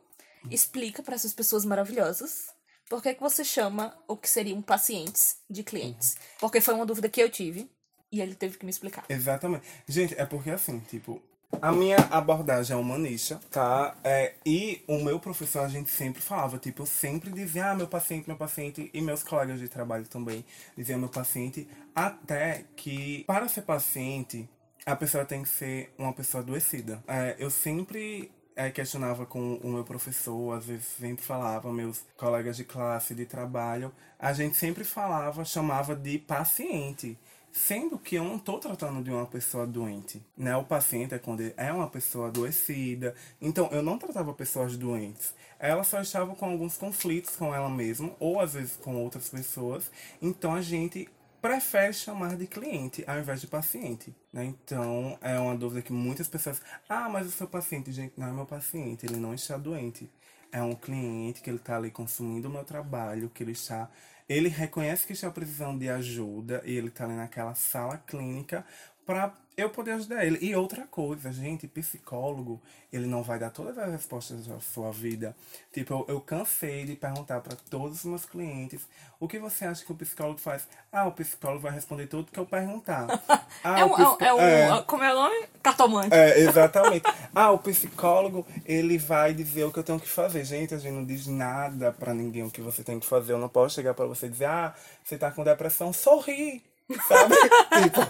explica 0.51 1.03
para 1.03 1.15
essas 1.15 1.35
pessoas 1.35 1.65
maravilhosas 1.65 2.51
por 2.89 3.03
que, 3.03 3.15
que 3.15 3.21
você 3.21 3.45
chama 3.45 3.97
o 4.07 4.17
que 4.17 4.29
seriam 4.29 4.63
pacientes 4.63 5.39
de 5.51 5.63
clientes. 5.63 6.17
Porque 6.39 6.61
foi 6.61 6.75
uma 6.75 6.87
dúvida 6.87 7.09
que 7.09 7.21
eu 7.21 7.29
tive 7.29 7.69
e 8.13 8.21
ele 8.21 8.35
teve 8.35 8.57
que 8.59 8.65
me 8.65 8.71
explicar. 8.71 9.05
Exatamente. 9.09 9.65
Gente, 9.89 10.15
é 10.19 10.25
porque 10.25 10.51
assim, 10.51 10.79
tipo, 10.81 11.21
a 11.61 11.71
minha 11.73 11.97
abordagem 12.11 12.77
é 12.77 12.79
humanista, 12.79 13.41
tá? 13.51 13.97
É, 14.03 14.35
e 14.45 14.83
o 14.87 14.99
meu 14.99 15.21
professor, 15.21 15.61
a 15.61 15.69
gente 15.69 15.91
sempre 15.91 16.21
falava, 16.23 16.59
tipo, 16.59 16.83
eu 16.83 16.87
sempre 16.87 17.31
dizia, 17.31 17.71
ah, 17.71 17.75
meu 17.75 17.87
paciente, 17.87 18.27
meu 18.27 18.37
paciente, 18.37 18.91
e 18.93 19.01
meus 19.01 19.23
colegas 19.23 19.61
de 19.61 19.69
trabalho 19.69 20.07
também 20.07 20.45
diziam 20.77 20.99
meu 20.99 21.09
paciente, 21.09 21.69
até 21.95 22.65
que 22.77 23.25
para 23.25 23.49
ser 23.49 23.63
paciente, 23.63 24.49
a 24.85 24.97
pessoa 24.97 25.25
tem 25.25 25.43
que 25.43 25.49
ser 25.49 25.93
uma 25.99 26.13
pessoa 26.13 26.43
adoecida. 26.43 27.03
É, 27.07 27.37
eu 27.39 27.51
sempre 27.51 28.31
é, 28.57 28.71
questionava 28.71 29.27
com 29.27 29.55
o 29.57 29.69
meu 29.69 29.85
professor, 29.85 30.57
às 30.57 30.67
vezes 30.67 30.87
sempre 30.87 31.25
falava, 31.25 31.73
meus 31.73 32.05
colegas 32.17 32.57
de 32.57 32.65
classe, 32.65 33.15
de 33.15 33.25
trabalho, 33.27 33.93
a 34.19 34.33
gente 34.33 34.57
sempre 34.57 34.85
falava, 34.85 35.45
chamava 35.45 35.95
de 35.95 36.19
paciente. 36.19 37.19
Sendo 37.53 37.99
que 37.99 38.15
eu 38.17 38.25
não 38.25 38.37
estou 38.37 38.59
tratando 38.59 39.05
de 39.05 39.11
uma 39.11 39.27
pessoa 39.27 39.67
doente, 39.67 40.23
né? 40.35 40.57
O 40.57 40.65
paciente 40.65 41.13
é 41.13 41.19
quando 41.19 41.43
é 41.55 41.71
uma 41.71 41.87
pessoa 41.87 42.29
adoecida. 42.29 43.15
Então, 43.39 43.69
eu 43.71 43.83
não 43.83 43.99
tratava 43.99 44.33
pessoas 44.33 44.75
doentes. 44.75 45.35
Ela 45.59 45.85
só 45.85 46.01
estava 46.01 46.35
com 46.35 46.47
alguns 46.47 46.79
conflitos 46.79 47.37
com 47.37 47.55
ela 47.55 47.69
mesma, 47.69 48.11
ou 48.19 48.41
às 48.41 48.55
vezes 48.55 48.77
com 48.77 48.97
outras 48.97 49.29
pessoas. 49.29 49.91
Então, 50.21 50.55
a 50.55 50.63
gente 50.63 51.07
prefere 51.43 51.93
chamar 51.93 52.37
de 52.37 52.47
cliente 52.47 53.05
ao 53.07 53.19
invés 53.19 53.43
de 53.43 53.47
paciente, 53.47 54.15
né? 54.33 54.47
Então, 54.47 55.19
é 55.21 55.39
uma 55.39 55.55
dúvida 55.55 55.83
que 55.83 55.93
muitas 55.93 56.29
pessoas... 56.29 56.63
Ah, 56.89 57.11
mas 57.11 57.27
o 57.27 57.31
seu 57.31 57.47
paciente, 57.47 57.93
gente, 57.93 58.15
não 58.17 58.29
é 58.29 58.33
meu 58.33 58.47
paciente, 58.47 59.05
ele 59.05 59.17
não 59.17 59.35
está 59.35 59.59
doente. 59.59 60.11
É 60.51 60.63
um 60.63 60.75
cliente 60.75 61.43
que 61.43 61.51
ele 61.51 61.59
está 61.59 61.77
ali 61.77 61.91
consumindo 61.91 62.49
o 62.49 62.51
meu 62.51 62.65
trabalho, 62.65 63.29
que 63.29 63.43
ele 63.43 63.53
está... 63.53 63.91
Ele 64.29 64.49
reconhece 64.49 65.07
que 65.07 65.13
está 65.13 65.31
precisando 65.31 65.81
de 65.81 65.89
ajuda 65.89 66.63
e 66.65 66.77
ele 66.77 66.89
está 66.89 67.05
ali 67.05 67.15
naquela 67.15 67.55
sala 67.55 67.99
clínica 67.99 68.65
para 69.07 69.33
eu 69.55 69.69
poder 69.69 69.93
ajudar 69.93 70.25
ele. 70.25 70.39
E 70.41 70.57
outra 70.57 70.87
coisa, 70.87 71.31
gente, 71.31 71.69
psicólogo, 71.69 72.61
ele 72.91 73.07
não 73.07 73.23
vai 73.23 73.39
dar 73.39 73.51
todas 73.51 73.77
as 73.77 73.91
respostas 73.93 74.47
da 74.47 74.59
sua 74.61 74.91
vida. 74.91 75.37
Tipo, 75.71 75.93
eu, 75.93 76.07
eu 76.15 76.21
cansei 76.23 76.87
de 76.87 76.97
perguntar 76.97 77.41
para 77.43 77.55
todos 77.69 77.99
os 77.99 78.05
meus 78.07 78.25
clientes 78.25 78.81
o 79.21 79.29
que 79.29 79.39
você 79.39 79.67
acha 79.67 79.85
que 79.85 79.93
o 79.93 79.95
psicólogo 79.95 80.39
faz. 80.39 80.67
Ah, 80.91 81.07
o 81.07 81.13
psicólogo 81.13 81.61
vai 81.61 81.73
responder 81.73 82.07
tudo 82.07 82.31
que 82.33 82.39
eu 82.41 82.47
perguntar. 82.47 83.07
Ah, 83.65 83.79
é 83.79 83.85
o 83.85 83.89
um, 83.89 83.91
é 83.91 83.93
um, 83.93 83.97
psico- 84.09 84.25
é 84.25 84.35
um- 84.35 84.41
é. 84.41 84.83
Como 84.85 85.05
é 85.05 85.13
o 85.13 85.15
nome? 85.15 85.47
Cartomante. 85.63 86.13
É, 86.15 86.41
exatamente. 86.41 87.05
Ah, 87.35 87.51
o 87.53 87.59
psicólogo, 87.59 88.47
ele 88.65 88.97
vai 88.99 89.35
dizer 89.35 89.65
o 89.65 89.71
que 89.71 89.79
eu 89.79 89.85
tenho 89.85 90.01
que 90.01 90.09
fazer. 90.09 90.43
Gente, 90.45 90.75
a 90.75 90.79
gente 90.79 90.95
não 90.95 91.05
diz 91.05 91.27
nada 91.27 91.93
pra 91.93 92.15
ninguém 92.15 92.43
o 92.43 92.51
que 92.51 92.63
você 92.63 92.83
tem 92.83 92.99
que 92.99 93.07
fazer. 93.07 93.35
Eu 93.35 93.39
não 93.39 93.49
posso 93.51 93.75
chegar 93.75 93.93
pra 93.95 94.07
você 94.07 94.27
e 94.27 94.31
dizer, 94.31 94.47
ah, 94.47 94.75
você 95.05 95.19
tá 95.19 95.31
com 95.31 95.45
depressão, 95.45 95.93
sorri. 95.93 96.65
Sabe? 97.07 97.35
tipo, 97.85 98.01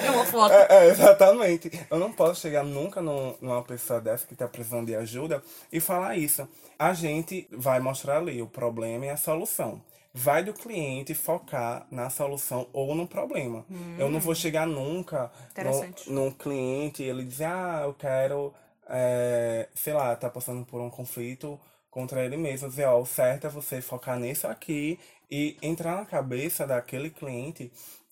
É 0.06 0.10
uma 0.10 0.24
foto. 0.24 0.52
É, 0.52 0.66
é, 0.70 0.86
exatamente. 0.88 1.70
Eu 1.90 1.98
não 1.98 2.12
posso 2.12 2.40
chegar 2.40 2.64
nunca 2.64 3.00
num- 3.02 3.34
numa 3.40 3.62
pessoa 3.62 4.00
dessa 4.00 4.26
que 4.26 4.34
tá 4.34 4.48
precisando 4.48 4.86
de 4.86 4.94
ajuda 4.96 5.42
e 5.72 5.80
falar 5.80 6.16
isso. 6.16 6.48
A 6.78 6.92
gente 6.94 7.46
vai 7.52 7.80
mostrar 7.80 8.18
ali 8.18 8.40
o 8.42 8.46
problema 8.46 9.06
e 9.06 9.10
a 9.10 9.16
solução. 9.16 9.82
Vai 10.12 10.42
do 10.42 10.52
cliente 10.52 11.14
focar 11.14 11.86
na 11.90 12.10
solução 12.10 12.66
ou 12.72 12.94
no 12.96 13.06
problema. 13.06 13.64
Eu 13.98 14.10
não 14.10 14.18
vou 14.18 14.34
chegar 14.34 14.66
nunca 14.66 15.30
no, 16.08 16.24
num 16.24 16.30
cliente 16.32 17.02
e 17.02 17.08
ele 17.08 17.22
dizer, 17.24 17.44
ah, 17.44 17.82
eu 17.84 17.94
quero, 17.94 18.52
é, 18.88 19.68
sei 19.74 19.92
lá, 19.92 20.16
tá 20.16 20.28
passando 20.28 20.64
por 20.66 20.80
um 20.80 20.90
conflito 20.90 21.60
contra 21.90 22.24
ele 22.24 22.36
mesmo. 22.36 22.68
Dizer, 22.68 22.86
ó, 22.86 23.00
o 23.00 23.06
certo 23.06 23.46
é 23.46 23.50
você 23.50 23.80
focar 23.80 24.18
nisso 24.18 24.48
aqui 24.48 24.98
e 25.30 25.56
entrar 25.62 25.96
na 25.96 26.04
cabeça 26.04 26.66
daquele 26.66 27.10
cliente 27.10 27.70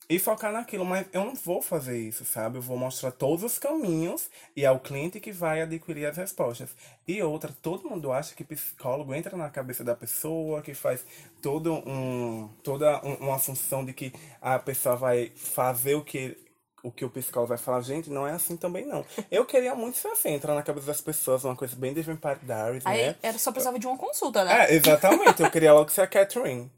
e 0.09 0.19
focar 0.19 0.51
naquilo, 0.53 0.85
mas 0.87 1.07
eu 1.13 1.23
não 1.25 1.35
vou 1.35 1.61
fazer 1.61 1.99
isso, 1.99 2.25
sabe? 2.25 2.57
Eu 2.59 2.63
vou 2.63 2.79
mostrar 2.79 3.11
todos 3.13 3.45
os 3.45 3.59
caminhos 3.59 4.31
e 4.57 4.65
é 4.65 4.71
o 4.71 4.79
cliente 4.81 5.21
que 5.21 5.31
vai 5.31 5.61
adquirir 5.61 6.07
as 6.07 6.17
respostas. 6.17 6.71
E 7.07 7.23
outra, 7.23 7.53
todo 7.61 7.89
mundo 7.89 8.11
acha 8.11 8.35
que 8.35 8.43
psicólogo 8.43 9.15
entra 9.15 9.37
na 9.37 9.51
cabeça 9.51 9.85
da 9.85 9.95
pessoa, 9.95 10.63
que 10.63 10.73
faz 10.73 11.05
todo 11.43 11.75
um, 11.75 12.49
toda 12.63 13.05
um- 13.05 13.17
uma 13.29 13.39
função 13.39 13.85
de 13.85 13.93
que 13.93 14.13
a 14.41 14.59
pessoa 14.59 14.97
vai 14.97 15.31
fazer 15.37 15.95
o 15.95 16.03
que 16.05 16.37
o 16.81 16.93
que 16.93 17.05
o 17.05 17.11
psicólogo 17.11 17.49
vai 17.49 17.59
falar, 17.59 17.81
gente, 17.81 18.09
não 18.09 18.25
é 18.27 18.31
assim 18.33 18.57
também 18.57 18.87
não. 18.87 19.05
Eu 19.31 19.45
queria 19.45 19.75
muito 19.75 19.99
ser 19.99 20.09
assim, 20.09 20.31
entrar 20.31 20.55
na 20.55 20.63
cabeça 20.63 20.87
das 20.87 21.01
pessoas, 21.01 21.45
uma 21.45 21.57
coisa 21.57 21.75
bem 21.75 21.93
de 21.93 22.03
Vampire 22.03 22.39
Diaries, 22.45 22.87
Aí 22.87 23.07
né? 23.09 23.17
era 23.21 23.37
só 23.37 23.51
precisava 23.51 23.81
de 23.81 23.87
uma 23.87 23.99
consulta, 23.99 24.45
né? 24.45 24.67
É, 24.71 24.75
exatamente. 24.75 25.43
Eu 25.43 25.51
queria 25.51 25.73
logo 25.73 25.91
ser 25.91 26.03
a 26.03 26.07
Catherine. 26.07 26.71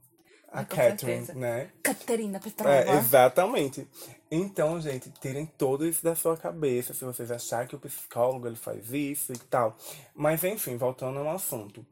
A 0.53 0.61
Ah, 0.61 0.65
com 0.65 0.77
Catherine, 0.77 1.27
né? 1.35 1.69
Caterina 1.83 2.41
Petrova. 2.41 2.75
É, 2.75 2.97
exatamente. 2.97 3.87
Então, 4.31 4.81
gente, 4.81 5.11
tirem 5.21 5.47
tudo 5.59 5.87
isso 5.87 6.03
da 6.05 6.15
sua 6.15 6.37
cabeça, 6.37 6.93
se 6.93 7.05
vocês 7.05 7.31
acharem 7.31 7.69
que 7.69 7.77
o 7.77 7.79
psicólogo 7.79 8.47
ele 8.47 8.57
faz 8.57 8.93
isso 8.93 9.33
e 9.33 9.39
tal. 9.39 9.77
Mas 10.15 10.43
enfim, 10.45 10.77
voltando 10.77 11.19
ao 11.19 11.31
assunto. 11.31 11.85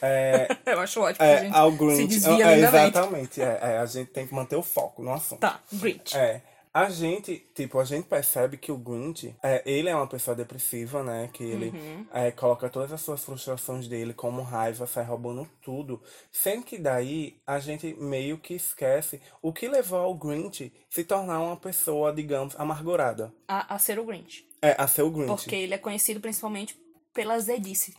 É, 0.00 0.48
Eu 0.66 0.80
acho 0.80 1.00
ótimo 1.00 1.18
que 1.18 1.22
a 1.22 1.26
é, 1.26 1.40
gente 1.40 1.54
ao 1.54 1.72
se 1.72 2.06
desvia 2.06 2.50
é, 2.50 2.58
exatamente. 2.58 3.40
É, 3.40 3.58
é, 3.62 3.78
a 3.78 3.86
gente 3.86 4.10
tem 4.10 4.26
que 4.26 4.34
manter 4.34 4.56
o 4.56 4.62
foco 4.62 5.02
no 5.02 5.12
assunto. 5.12 5.40
Tá, 5.40 5.60
Grinch. 5.72 6.16
É. 6.16 6.42
A 6.76 6.90
gente, 6.90 7.38
tipo, 7.54 7.78
a 7.78 7.84
gente 7.86 8.06
percebe 8.06 8.58
que 8.58 8.70
o 8.70 8.76
Grinch, 8.76 9.34
é, 9.42 9.62
ele 9.64 9.88
é 9.88 9.96
uma 9.96 10.06
pessoa 10.06 10.36
depressiva, 10.36 11.02
né? 11.02 11.30
Que 11.32 11.42
ele 11.42 11.70
Uhum. 11.70 12.06
é, 12.12 12.30
coloca 12.30 12.68
todas 12.68 12.92
as 12.92 13.00
suas 13.00 13.24
frustrações 13.24 13.88
dele 13.88 14.12
como 14.12 14.42
raiva, 14.42 14.86
sai 14.86 15.02
roubando 15.02 15.48
tudo. 15.62 16.02
Sem 16.30 16.60
que 16.60 16.76
daí 16.76 17.40
a 17.46 17.58
gente 17.58 17.94
meio 17.94 18.36
que 18.36 18.52
esquece 18.52 19.22
o 19.40 19.54
que 19.54 19.66
levou 19.66 20.00
ao 20.00 20.14
Grinch 20.14 20.70
se 20.90 21.02
tornar 21.02 21.40
uma 21.40 21.56
pessoa, 21.56 22.12
digamos, 22.12 22.54
amargurada. 22.60 23.32
A, 23.48 23.74
a 23.74 23.78
ser 23.78 23.98
o 23.98 24.04
Grinch. 24.04 24.46
É, 24.60 24.74
a 24.76 24.86
ser 24.86 25.00
o 25.00 25.10
Grinch. 25.10 25.28
Porque 25.28 25.56
ele 25.56 25.72
é 25.72 25.78
conhecido 25.78 26.20
principalmente 26.20 26.78
pela 27.14 27.40
zedice. 27.40 27.94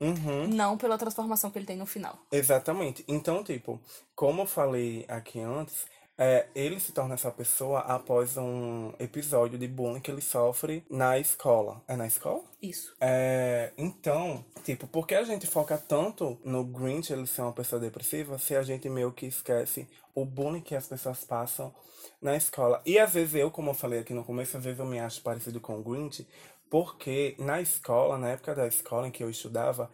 Uhum. 0.00 0.46
Não 0.46 0.78
pela 0.78 0.96
transformação 0.96 1.50
que 1.50 1.58
ele 1.58 1.66
tem 1.66 1.76
no 1.76 1.84
final. 1.84 2.16
Exatamente. 2.30 3.04
Então, 3.08 3.42
tipo, 3.42 3.80
como 4.14 4.42
eu 4.42 4.46
falei 4.46 5.04
aqui 5.08 5.40
antes, 5.40 5.84
é, 6.22 6.48
ele 6.54 6.78
se 6.78 6.92
torna 6.92 7.14
essa 7.14 7.30
pessoa 7.30 7.80
após 7.80 8.36
um 8.36 8.92
episódio 8.98 9.58
de 9.58 9.66
bullying 9.66 10.00
que 10.00 10.10
ele 10.10 10.20
sofre 10.20 10.84
na 10.90 11.18
escola. 11.18 11.82
É 11.88 11.96
na 11.96 12.06
escola? 12.06 12.42
Isso. 12.60 12.94
É, 13.00 13.72
então, 13.78 14.44
tipo, 14.62 14.86
por 14.86 15.06
que 15.06 15.14
a 15.14 15.24
gente 15.24 15.46
foca 15.46 15.78
tanto 15.78 16.38
no 16.44 16.62
Grinch 16.62 17.10
ele 17.10 17.26
ser 17.26 17.40
uma 17.40 17.54
pessoa 17.54 17.80
depressiva 17.80 18.38
se 18.38 18.54
a 18.54 18.62
gente 18.62 18.86
meio 18.90 19.10
que 19.12 19.24
esquece 19.24 19.88
o 20.14 20.26
bullying 20.26 20.60
que 20.60 20.76
as 20.76 20.86
pessoas 20.86 21.24
passam 21.24 21.74
na 22.20 22.36
escola? 22.36 22.82
E 22.84 22.98
às 22.98 23.14
vezes 23.14 23.36
eu, 23.36 23.50
como 23.50 23.70
eu 23.70 23.74
falei 23.74 24.00
aqui 24.00 24.12
no 24.12 24.22
começo, 24.22 24.58
às 24.58 24.64
vezes 24.64 24.78
eu 24.78 24.84
me 24.84 25.00
acho 25.00 25.22
parecido 25.22 25.58
com 25.58 25.78
o 25.78 25.82
Grinch, 25.82 26.28
porque 26.68 27.34
na 27.38 27.62
escola, 27.62 28.18
na 28.18 28.28
época 28.28 28.54
da 28.54 28.66
escola 28.66 29.08
em 29.08 29.10
que 29.10 29.24
eu 29.24 29.30
estudava, 29.30 29.90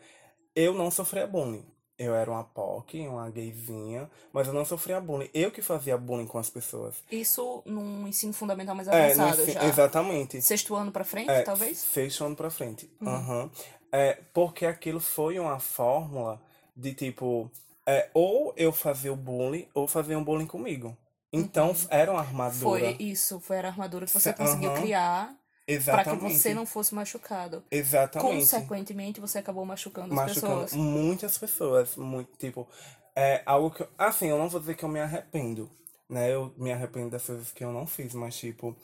eu 0.56 0.74
não 0.74 0.90
sofria 0.90 1.24
bullying. 1.24 1.64
Eu 1.98 2.14
era 2.14 2.30
uma 2.30 2.44
POC, 2.44 3.06
uma 3.08 3.30
gayzinha, 3.30 4.10
mas 4.32 4.46
eu 4.46 4.52
não 4.52 4.64
sofria 4.66 5.00
bullying. 5.00 5.30
Eu 5.32 5.50
que 5.50 5.62
fazia 5.62 5.96
bullying 5.96 6.26
com 6.26 6.38
as 6.38 6.50
pessoas. 6.50 6.96
Isso 7.10 7.62
num 7.64 8.06
ensino 8.06 8.34
fundamental 8.34 8.74
mais 8.74 8.86
É, 8.88 9.06
avançado 9.12 9.42
ensi- 9.42 9.52
já. 9.52 9.64
exatamente. 9.64 10.42
Sexto 10.42 10.74
ano 10.74 10.92
pra 10.92 11.04
frente, 11.04 11.30
É, 11.30 11.42
talvez? 11.42 11.78
Sexto 11.78 12.24
ano 12.24 12.36
pra 12.36 12.50
frente. 12.50 12.90
Aham. 13.00 13.50
É, 13.90 14.18
porque 14.34 14.66
aquilo 14.66 15.00
foi 15.00 15.38
uma 15.38 15.58
fórmula 15.58 16.38
de 16.76 16.92
tipo, 16.92 17.50
é, 17.86 18.10
ou 18.12 18.52
eu 18.58 18.72
fazia 18.72 19.10
o 19.12 19.16
bullying, 19.16 19.66
ou 19.72 19.88
fazia 19.88 20.18
um 20.18 20.24
bullying 20.24 20.46
comigo. 20.46 20.94
Então 21.32 21.74
era 21.88 22.10
uma 22.12 22.20
armadura. 22.20 22.80
Foi 22.80 22.96
isso, 23.00 23.40
foi 23.40 23.58
a 23.58 23.66
armadura 23.68 24.04
que 24.04 24.12
você 24.12 24.30
Se- 24.30 24.34
conseguiu 24.34 24.72
criar 24.74 25.34
pra 25.66 26.04
que 26.04 26.16
você 26.16 26.54
não 26.54 26.64
fosse 26.66 26.94
machucado. 26.94 27.62
Exatamente. 27.70 28.36
Consequentemente, 28.36 29.20
você 29.20 29.38
acabou 29.38 29.64
machucando 29.64 30.14
as 30.14 30.20
Machucando 30.20 30.62
pessoas. 30.64 30.72
muitas 30.72 31.38
pessoas. 31.38 31.96
Muito, 31.96 32.36
tipo, 32.38 32.68
é 33.14 33.42
algo 33.44 33.70
que. 33.70 33.82
eu- 33.82 33.88
Assim, 33.98 34.28
eu 34.28 34.38
não 34.38 34.48
vou 34.48 34.60
dizer 34.60 34.74
que 34.76 34.84
eu 34.84 34.88
me 34.88 35.00
arrependo. 35.00 35.70
Né? 36.08 36.32
Eu 36.32 36.54
me 36.56 36.72
arrependo 36.72 37.10
das 37.10 37.24
coisas 37.26 37.50
que 37.50 37.64
eu 37.64 37.72
não 37.72 37.86
fiz, 37.86 38.14
mas, 38.14 38.36
tipo, 38.36 38.76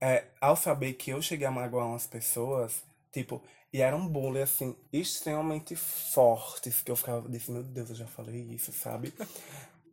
é, 0.00 0.24
ao 0.40 0.54
saber 0.56 0.92
que 0.94 1.10
eu 1.10 1.22
cheguei 1.22 1.46
a 1.46 1.50
magoar 1.50 1.86
umas 1.86 2.06
pessoas, 2.06 2.82
tipo, 3.10 3.42
e 3.72 3.80
era 3.80 3.96
um 3.96 4.06
bullying, 4.06 4.42
assim, 4.42 4.76
extremamente 4.92 5.74
fortes, 5.74 6.82
que 6.82 6.90
eu 6.90 6.96
ficava, 6.96 7.26
disse, 7.30 7.50
meu 7.50 7.62
Deus, 7.62 7.88
eu 7.90 7.96
já 7.96 8.06
falei 8.06 8.42
isso, 8.52 8.72
sabe? 8.72 9.12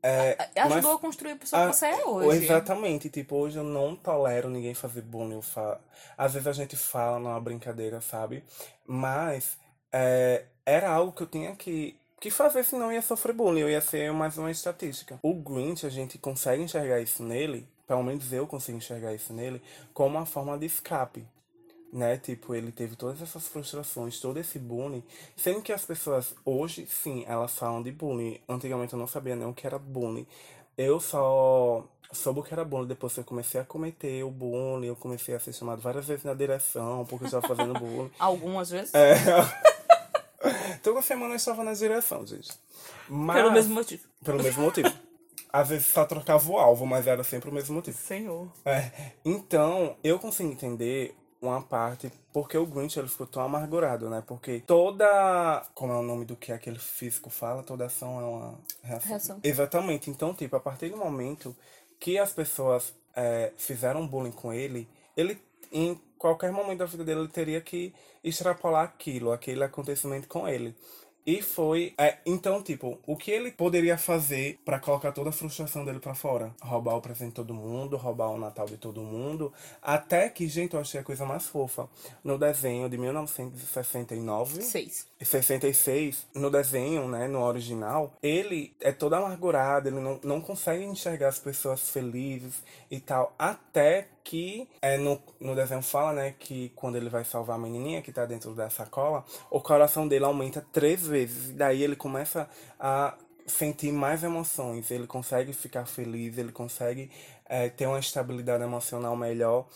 É, 0.06 0.50
Ajudou 0.58 0.92
mas- 0.92 0.98
a 0.98 1.00
construir 1.00 1.32
a 1.32 1.36
pessoa 1.38 1.63
ah, 1.63 1.70
que 1.70 1.76
você 1.78 1.86
é 1.86 2.06
hoje. 2.06 2.44
Exatamente, 2.44 3.10
tipo, 3.10 3.38
hoje 3.38 3.58
eu 3.58 3.63
não 3.63 3.96
tolero 3.96 4.50
ninguém 4.50 4.74
fazer 4.74 5.02
bullying. 5.02 5.36
Eu 5.36 5.42
fa... 5.42 5.80
Às 6.18 6.34
vezes 6.34 6.48
a 6.48 6.52
gente 6.52 6.76
fala 6.76 7.20
numa 7.20 7.39
brincadeira, 7.39 8.02
sabe? 8.02 8.44
Mas 8.86 9.58
é, 9.94 10.44
era 10.66 10.89
algo 10.89 11.13
que 11.13 11.24
eu 11.24 11.28
tinha 11.28 11.56
que, 11.56 11.96
que 12.20 12.30
fazer, 12.30 12.66
senão 12.66 12.88
eu 12.88 12.94
ia 12.94 13.02
sofrer 13.02 13.34
bullying, 13.34 13.62
eu 13.62 13.70
ia 13.70 13.80
ser 13.80 14.12
mais 14.12 14.38
uma 14.38 14.52
estatística. 14.52 15.18
O 15.24 15.34
Grinch, 15.34 15.86
a 15.86 15.89
gente 15.89 16.18
consegue 16.18 16.62
enxergar 16.62 17.00
isso 17.00 17.24
nele, 17.24 17.66
pelo 17.88 18.04
menos 18.04 18.32
eu 18.34 18.46
consigo 18.46 18.78
enxergar 18.78 19.13
isso 19.13 19.32
nele, 19.32 19.62
como 19.94 20.18
uma 20.18 20.26
forma 20.26 20.58
de 20.58 20.66
escape. 20.66 21.26
Né? 21.93 22.17
Tipo, 22.17 22.56
ele 22.56 22.71
teve 22.71 22.95
todas 22.95 23.21
essas 23.21 23.47
frustrações, 23.47 24.19
todo 24.19 24.39
esse 24.39 24.58
bullying, 24.58 25.03
sendo 25.36 25.62
que 25.62 25.71
as 25.71 25.86
pessoas 25.86 26.34
hoje, 26.43 26.88
sim, 26.88 27.23
elas 27.27 27.56
falam 27.56 27.84
de 27.84 27.91
bullying. 27.91 28.39
Antigamente 28.49 28.93
eu 28.93 28.99
não 28.99 29.06
sabia 29.06 29.36
nem 29.36 29.47
o 29.47 29.53
que 29.53 29.67
era 29.67 29.77
bullying. 29.77 30.25
Eu 30.75 30.99
só 30.99 31.88
soube 32.12 32.39
o 32.39 32.43
que 32.43 32.51
era 32.51 32.65
bullying 32.65 32.88
depois 32.88 33.13
que 33.13 33.19
eu 33.19 33.23
comecei 33.23 33.62
a 33.62 33.63
cometer 33.63 34.23
o 34.23 34.32
bullying, 34.32 34.88
eu 34.88 34.95
comecei 34.95 35.36
a 35.36 35.39
ser 35.39 35.53
chamado 35.53 35.84
várias 35.84 36.08
vezes 36.08 36.23
na 36.23 36.34
direção, 36.34 37.06
porque 37.06 37.25
eu 37.25 37.27
estava 37.27 37.47
fazendo 37.47 37.75
bullying. 37.75 38.10
Algumas 38.17 38.71
vezes. 38.71 38.91
É. 38.95 39.13
Toda 40.82 41.03
semana 41.03 41.34
eu 41.34 41.38
estava 41.38 41.63
na 41.63 41.73
direção, 41.73 42.25
gente. 42.25 42.51
Mas, 43.08 43.38
Pelo 43.38 43.51
mesmo 43.51 43.75
motivo. 43.75 44.03
Pelo 44.25 44.41
mesmo 44.41 44.63
motivo. 44.63 44.91
Às 45.51 45.69
vezes 45.69 45.86
só 45.86 46.03
trocava 46.06 46.51
o 46.51 46.58
alvo, 46.58 46.88
mas 46.88 47.06
era 47.06 47.23
sempre 47.23 47.51
o 47.51 47.53
mesmo 47.53 47.75
motivo. 47.75 47.95
Senhor. 47.95 48.47
É, 48.65 48.91
então, 49.23 49.95
eu 50.03 50.17
consigo 50.17 50.51
entender 50.51 51.15
uma 51.47 51.62
parte 51.62 52.12
porque 52.34 52.58
o 52.58 52.65
Grinch 52.65 52.97
ele 52.97 53.08
ficou 53.08 53.27
tão 53.27 53.43
amargurado, 53.43 54.10
né? 54.10 54.23
Porque 54.25 54.62
toda. 54.65 55.63
Como 55.75 55.93
é 55.93 55.95
o 55.95 56.01
nome 56.01 56.25
do 56.25 56.36
que 56.36 56.51
aquele 56.51 56.79
físico 56.79 57.29
fala? 57.29 57.62
Toda 57.62 57.86
ação 57.86 58.19
é 58.19 58.23
uma 58.23 58.60
reação. 58.82 59.10
Reação. 59.10 59.39
Exatamente. 59.43 60.10
Então, 60.10 60.34
tipo, 60.34 60.56
a 60.56 60.60
partir 60.60 60.89
do 60.89 60.97
momento 60.97 61.56
que 61.99 62.17
as 62.17 62.34
pessoas 62.34 62.93
é, 63.15 63.53
fizeram 63.56 64.08
bullying 64.08 64.32
com 64.32 64.51
ele, 64.51 64.89
ele, 65.15 65.39
em 65.71 65.99
qualquer 66.17 66.51
momento 66.51 66.79
da 66.79 66.86
vida 66.86 67.03
dele, 67.03 67.19
ele 67.21 67.29
teria 67.29 67.62
que 67.62 67.93
extrapolar 68.23 68.84
aquilo, 68.84 69.32
aquele 69.32 69.63
acontecimento 69.63 70.27
com 70.27 70.47
ele. 70.47 70.75
E 71.26 71.42
foi. 71.42 71.94
é, 71.98 72.18
então, 72.26 72.62
tipo, 72.62 73.00
o 73.08 73.16
que 73.16 73.32
ele 73.32 73.52
poderia 73.52 73.98
fazer 73.98 74.60
pra 74.66 74.80
colocar 74.80 75.12
toda 75.12 75.30
a 75.30 75.34
frustração 75.34 75.86
dele 75.86 76.00
pra 76.00 76.14
fora? 76.14 76.54
Roubar 76.62 76.96
o 76.96 77.02
presente 77.02 77.30
de 77.30 77.36
todo 77.36 77.54
mundo, 77.54 77.96
roubar 77.96 78.30
o 78.30 78.38
Natal 78.38 78.66
de 78.66 78.78
todo 78.78 79.02
mundo. 79.02 79.54
Até 79.82 80.30
que, 80.30 80.48
gente, 80.48 80.74
eu 80.74 80.82
achei 80.82 81.00
a 81.00 81.04
coisa 81.04 81.26
mais 81.26 81.46
fofa. 81.46 81.88
No 82.24 82.38
desenho 82.38 82.90
de 82.90 82.98
1969. 82.98 84.62
Seis. 84.62 85.08
66, 85.22 86.28
no 86.36 86.50
desenho, 86.50 87.08
né, 87.08 87.28
no 87.28 87.42
original, 87.42 88.14
ele 88.22 88.74
é 88.82 88.92
todo 88.92 89.14
amargurado, 89.14 89.88
ele 89.88 90.00
não, 90.00 90.20
não 90.24 90.42
consegue 90.42 90.84
enxergar 90.84 91.30
as 91.30 91.40
pessoas 91.40 91.90
felizes 91.90 92.62
e 92.92 93.00
tal, 93.00 93.34
até 93.40 94.08
que 94.24 94.68
é, 94.82 94.98
no, 94.98 95.22
no 95.40 95.56
desenho 95.56 95.82
fala, 95.82 96.14
né, 96.14 96.36
que 96.40 96.70
quando 96.76 96.96
ele 96.96 97.10
vai 97.10 97.24
salvar 97.26 97.58
a 97.58 97.60
menininha 97.60 98.02
que 98.02 98.12
tá 98.12 98.26
dentro 98.26 98.54
da 98.56 98.70
sacola, 98.70 99.26
o 99.50 99.60
coração 99.60 100.08
dele 100.08 100.26
aumenta 100.26 100.66
três 100.72 101.06
vezes, 101.06 101.50
e 101.50 101.54
daí 101.54 101.84
ele 101.84 101.96
começa 101.96 102.50
a 102.80 103.18
sentir 103.46 103.92
mais 103.92 104.24
emoções, 104.24 104.90
ele 104.90 105.06
consegue 105.06 105.52
ficar 105.52 105.86
feliz, 105.86 106.38
ele 106.38 106.52
consegue 106.52 107.12
é, 107.46 107.70
ter 107.70 107.86
uma 107.88 108.00
estabilidade 108.00 108.64
emocional 108.64 109.16
melhor. 109.18 109.68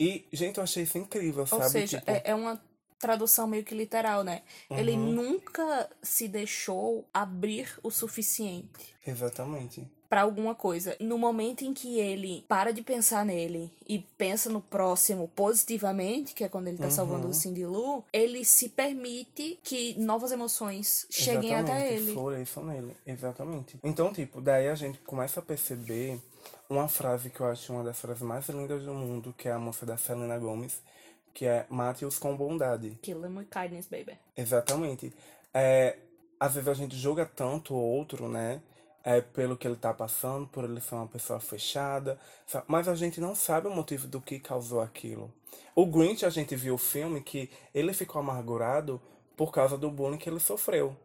E, 0.00 0.26
gente, 0.32 0.58
eu 0.58 0.64
achei 0.64 0.82
isso 0.84 0.98
incrível, 0.98 1.42
Ou 1.42 1.46
sabe? 1.46 1.70
seja, 1.70 1.98
Tipo, 1.98 2.10
é, 2.10 2.22
é 2.24 2.34
uma 2.34 2.60
tradução 2.98 3.46
meio 3.46 3.62
que 3.62 3.74
literal, 3.74 4.24
né? 4.24 4.42
Ele 4.70 4.92
Uhum. 4.92 5.12
nunca 5.12 5.90
se 6.02 6.26
deixou 6.26 7.06
abrir 7.12 7.68
o 7.82 7.90
suficiente 7.90 8.94
Exatamente. 9.06 9.86
Para 10.14 10.22
alguma 10.22 10.54
coisa. 10.54 10.96
No 11.00 11.18
momento 11.18 11.64
em 11.64 11.74
que 11.74 11.98
ele 11.98 12.44
para 12.46 12.72
de 12.72 12.82
pensar 12.82 13.26
nele 13.26 13.68
e 13.84 13.98
pensa 13.98 14.48
no 14.48 14.60
próximo 14.60 15.26
positivamente, 15.34 16.34
que 16.34 16.44
é 16.44 16.48
quando 16.48 16.68
ele 16.68 16.78
tá 16.78 16.88
salvando 16.88 17.26
o 17.26 17.34
Cindy 17.34 17.66
Lou, 17.66 18.04
ele 18.12 18.44
se 18.44 18.68
permite 18.68 19.58
que 19.64 19.98
novas 19.98 20.30
emoções 20.30 21.04
cheguem 21.10 21.52
Exatamente, 21.52 21.72
até 21.72 21.92
ele. 21.94 22.12
floresçam 22.12 22.64
nele, 22.64 22.96
exatamente. 23.04 23.76
Então, 23.82 24.12
tipo, 24.12 24.40
daí 24.40 24.68
a 24.68 24.76
gente 24.76 25.00
começa 25.00 25.40
a 25.40 25.42
perceber 25.42 26.20
uma 26.70 26.86
frase 26.86 27.28
que 27.28 27.40
eu 27.40 27.46
acho 27.46 27.72
uma 27.72 27.82
das 27.82 27.98
frases 27.98 28.22
mais 28.22 28.48
lindas 28.48 28.84
do 28.84 28.94
mundo, 28.94 29.34
que 29.36 29.48
é 29.48 29.52
a 29.52 29.58
música 29.58 29.84
da 29.84 29.96
Selena 29.96 30.38
Gomez, 30.38 30.80
que 31.32 31.44
é 31.44 31.66
Mate-os 31.68 32.20
com 32.20 32.36
bondade. 32.36 32.96
Kill 33.02 33.20
them 33.20 33.36
with 33.36 33.46
kindness, 33.46 33.88
baby. 33.88 34.16
Exatamente. 34.36 35.12
É, 35.52 35.96
às 36.38 36.54
vezes 36.54 36.68
a 36.68 36.74
gente 36.74 36.94
julga 36.94 37.26
tanto 37.26 37.74
o 37.74 37.78
outro, 37.78 38.28
né? 38.28 38.62
É, 39.04 39.20
pelo 39.20 39.56
que 39.56 39.68
ele 39.68 39.76
tá 39.76 39.92
passando, 39.92 40.46
por 40.46 40.64
ele 40.64 40.80
ser 40.80 40.94
uma 40.94 41.06
pessoa 41.06 41.38
fechada, 41.38 42.18
mas 42.66 42.88
a 42.88 42.94
gente 42.94 43.20
não 43.20 43.34
sabe 43.34 43.68
o 43.68 43.70
motivo 43.70 44.06
do 44.06 44.18
que 44.18 44.38
causou 44.38 44.80
aquilo. 44.80 45.30
O 45.74 45.84
Grinch, 45.84 46.24
a 46.24 46.30
gente 46.30 46.56
viu 46.56 46.74
o 46.74 46.78
filme 46.78 47.20
que 47.20 47.50
ele 47.74 47.92
ficou 47.92 48.20
amargurado 48.20 49.00
por 49.36 49.52
causa 49.52 49.76
do 49.76 49.90
bullying 49.90 50.16
que 50.16 50.30
ele 50.30 50.40
sofreu. 50.40 50.96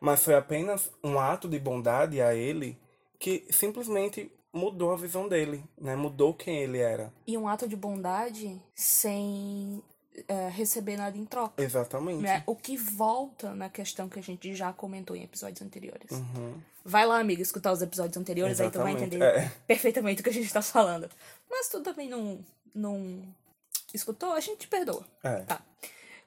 Mas 0.00 0.24
foi 0.24 0.34
apenas 0.34 0.90
um 1.04 1.18
ato 1.18 1.48
de 1.48 1.58
bondade 1.58 2.20
a 2.22 2.34
ele 2.34 2.78
que 3.18 3.46
simplesmente 3.50 4.32
mudou 4.52 4.92
a 4.92 4.96
visão 4.96 5.28
dele, 5.28 5.64
né? 5.78 5.94
Mudou 5.96 6.34
quem 6.34 6.58
ele 6.58 6.78
era. 6.78 7.12
E 7.26 7.38
um 7.38 7.48
ato 7.48 7.68
de 7.68 7.76
bondade 7.76 8.60
sem 8.74 9.82
é, 10.28 10.48
receber 10.48 10.96
nada 10.96 11.16
em 11.16 11.24
troca. 11.24 11.62
Exatamente. 11.62 12.22
né? 12.22 12.42
O 12.46 12.54
que 12.54 12.76
volta 12.76 13.54
na 13.54 13.68
questão 13.68 14.08
que 14.08 14.18
a 14.18 14.22
gente 14.22 14.54
já 14.54 14.72
comentou 14.72 15.16
em 15.16 15.22
episódios 15.22 15.62
anteriores. 15.62 16.10
Uhum. 16.10 16.54
Vai 16.84 17.06
lá, 17.06 17.18
amigo, 17.18 17.40
escutar 17.40 17.72
os 17.72 17.80
episódios 17.80 18.16
anteriores, 18.16 18.60
aí 18.60 18.70
tu 18.70 18.78
vai 18.78 18.92
Exatamente, 18.92 19.16
entender 19.16 19.24
é. 19.24 19.52
perfeitamente 19.66 20.20
o 20.20 20.24
que 20.24 20.30
a 20.30 20.32
gente 20.32 20.52
tá 20.52 20.62
falando. 20.62 21.08
Mas 21.48 21.68
tu 21.68 21.80
também 21.80 22.08
não, 22.08 22.44
não 22.74 23.22
escutou, 23.94 24.32
a 24.32 24.40
gente 24.40 24.60
te 24.60 24.68
perdoa. 24.68 25.06
É. 25.22 25.36
Tá. 25.40 25.62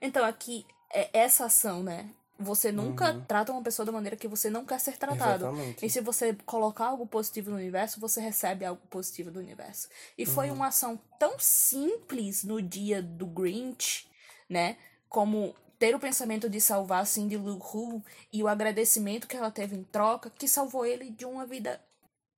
Então, 0.01 0.25
aqui, 0.25 0.65
é 0.91 1.09
essa 1.13 1.45
ação, 1.45 1.83
né? 1.83 2.09
Você 2.37 2.71
nunca 2.71 3.13
trata 3.27 3.51
uma 3.53 3.61
pessoa 3.63 3.85
da 3.85 3.91
maneira 3.93 4.17
que 4.17 4.27
você 4.27 4.49
não 4.49 4.65
quer 4.65 4.79
ser 4.79 4.97
tratado. 4.97 5.45
Uhum. 5.45 5.51
Exatamente. 5.51 5.85
E 5.85 5.89
se 5.89 6.01
você 6.01 6.33
colocar 6.45 6.87
algo 6.87 7.07
positivo 7.07 7.49
no 7.49 7.55
universo, 7.55 7.99
você 7.99 8.19
recebe 8.19 8.65
algo 8.65 8.81
positivo 8.89 9.31
do 9.31 9.39
universo. 9.39 9.87
E 10.17 10.25
foi 10.25 10.49
Uhum. 10.49 10.55
uma 10.57 10.67
ação 10.67 10.99
tão 11.17 11.39
simples 11.39 12.43
no 12.43 12.61
dia 12.61 13.01
do 13.01 13.25
Grinch, 13.25 14.05
né? 14.49 14.77
Como 15.07 15.55
ter 15.79 15.95
o 15.95 15.99
pensamento 15.99 16.49
de 16.49 16.59
salvar 16.59 17.07
Cindy 17.07 17.37
Lou 17.37 17.57
Who 17.57 18.03
e 18.33 18.43
o 18.43 18.47
agradecimento 18.49 19.27
que 19.27 19.37
ela 19.37 19.51
teve 19.51 19.75
em 19.75 19.83
troca, 19.83 20.29
que 20.29 20.47
salvou 20.47 20.85
ele 20.85 21.09
de 21.09 21.25
uma 21.25 21.45
vida 21.45 21.81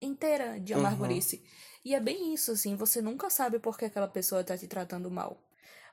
inteira 0.01 0.59
de 0.59 0.73
amargurice. 0.73 1.43
E 1.83 1.95
é 1.95 1.99
bem 1.99 2.33
isso, 2.33 2.51
assim, 2.51 2.75
você 2.75 3.01
nunca 3.01 3.29
sabe 3.29 3.59
por 3.59 3.77
que 3.77 3.85
aquela 3.85 4.07
pessoa 4.07 4.43
tá 4.43 4.55
te 4.57 4.67
tratando 4.67 5.09
mal. 5.09 5.37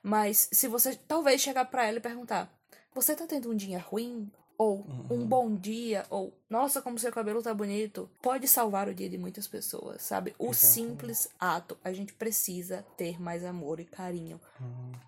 Mas 0.02 0.48
se 0.52 0.68
você 0.68 0.94
talvez 0.96 1.40
chegar 1.40 1.64
pra 1.66 1.86
ela 1.86 1.98
e 1.98 2.00
perguntar: 2.00 2.52
Você 2.94 3.16
tá 3.16 3.26
tendo 3.26 3.50
um 3.50 3.56
dia 3.56 3.78
ruim? 3.78 4.30
Ou 4.56 4.86
um 5.10 5.26
bom 5.26 5.52
dia? 5.52 6.06
Ou 6.08 6.32
nossa, 6.48 6.80
como 6.80 6.96
seu 6.96 7.10
cabelo 7.10 7.42
tá 7.42 7.52
bonito? 7.52 8.08
Pode 8.22 8.46
salvar 8.46 8.88
o 8.88 8.94
dia 8.94 9.10
de 9.10 9.18
muitas 9.18 9.48
pessoas, 9.48 10.00
sabe? 10.02 10.32
O 10.38 10.54
simples 10.54 11.28
ato. 11.40 11.76
A 11.82 11.92
gente 11.92 12.12
precisa 12.12 12.84
ter 12.96 13.20
mais 13.20 13.44
amor 13.44 13.80
e 13.80 13.84
carinho 13.84 14.40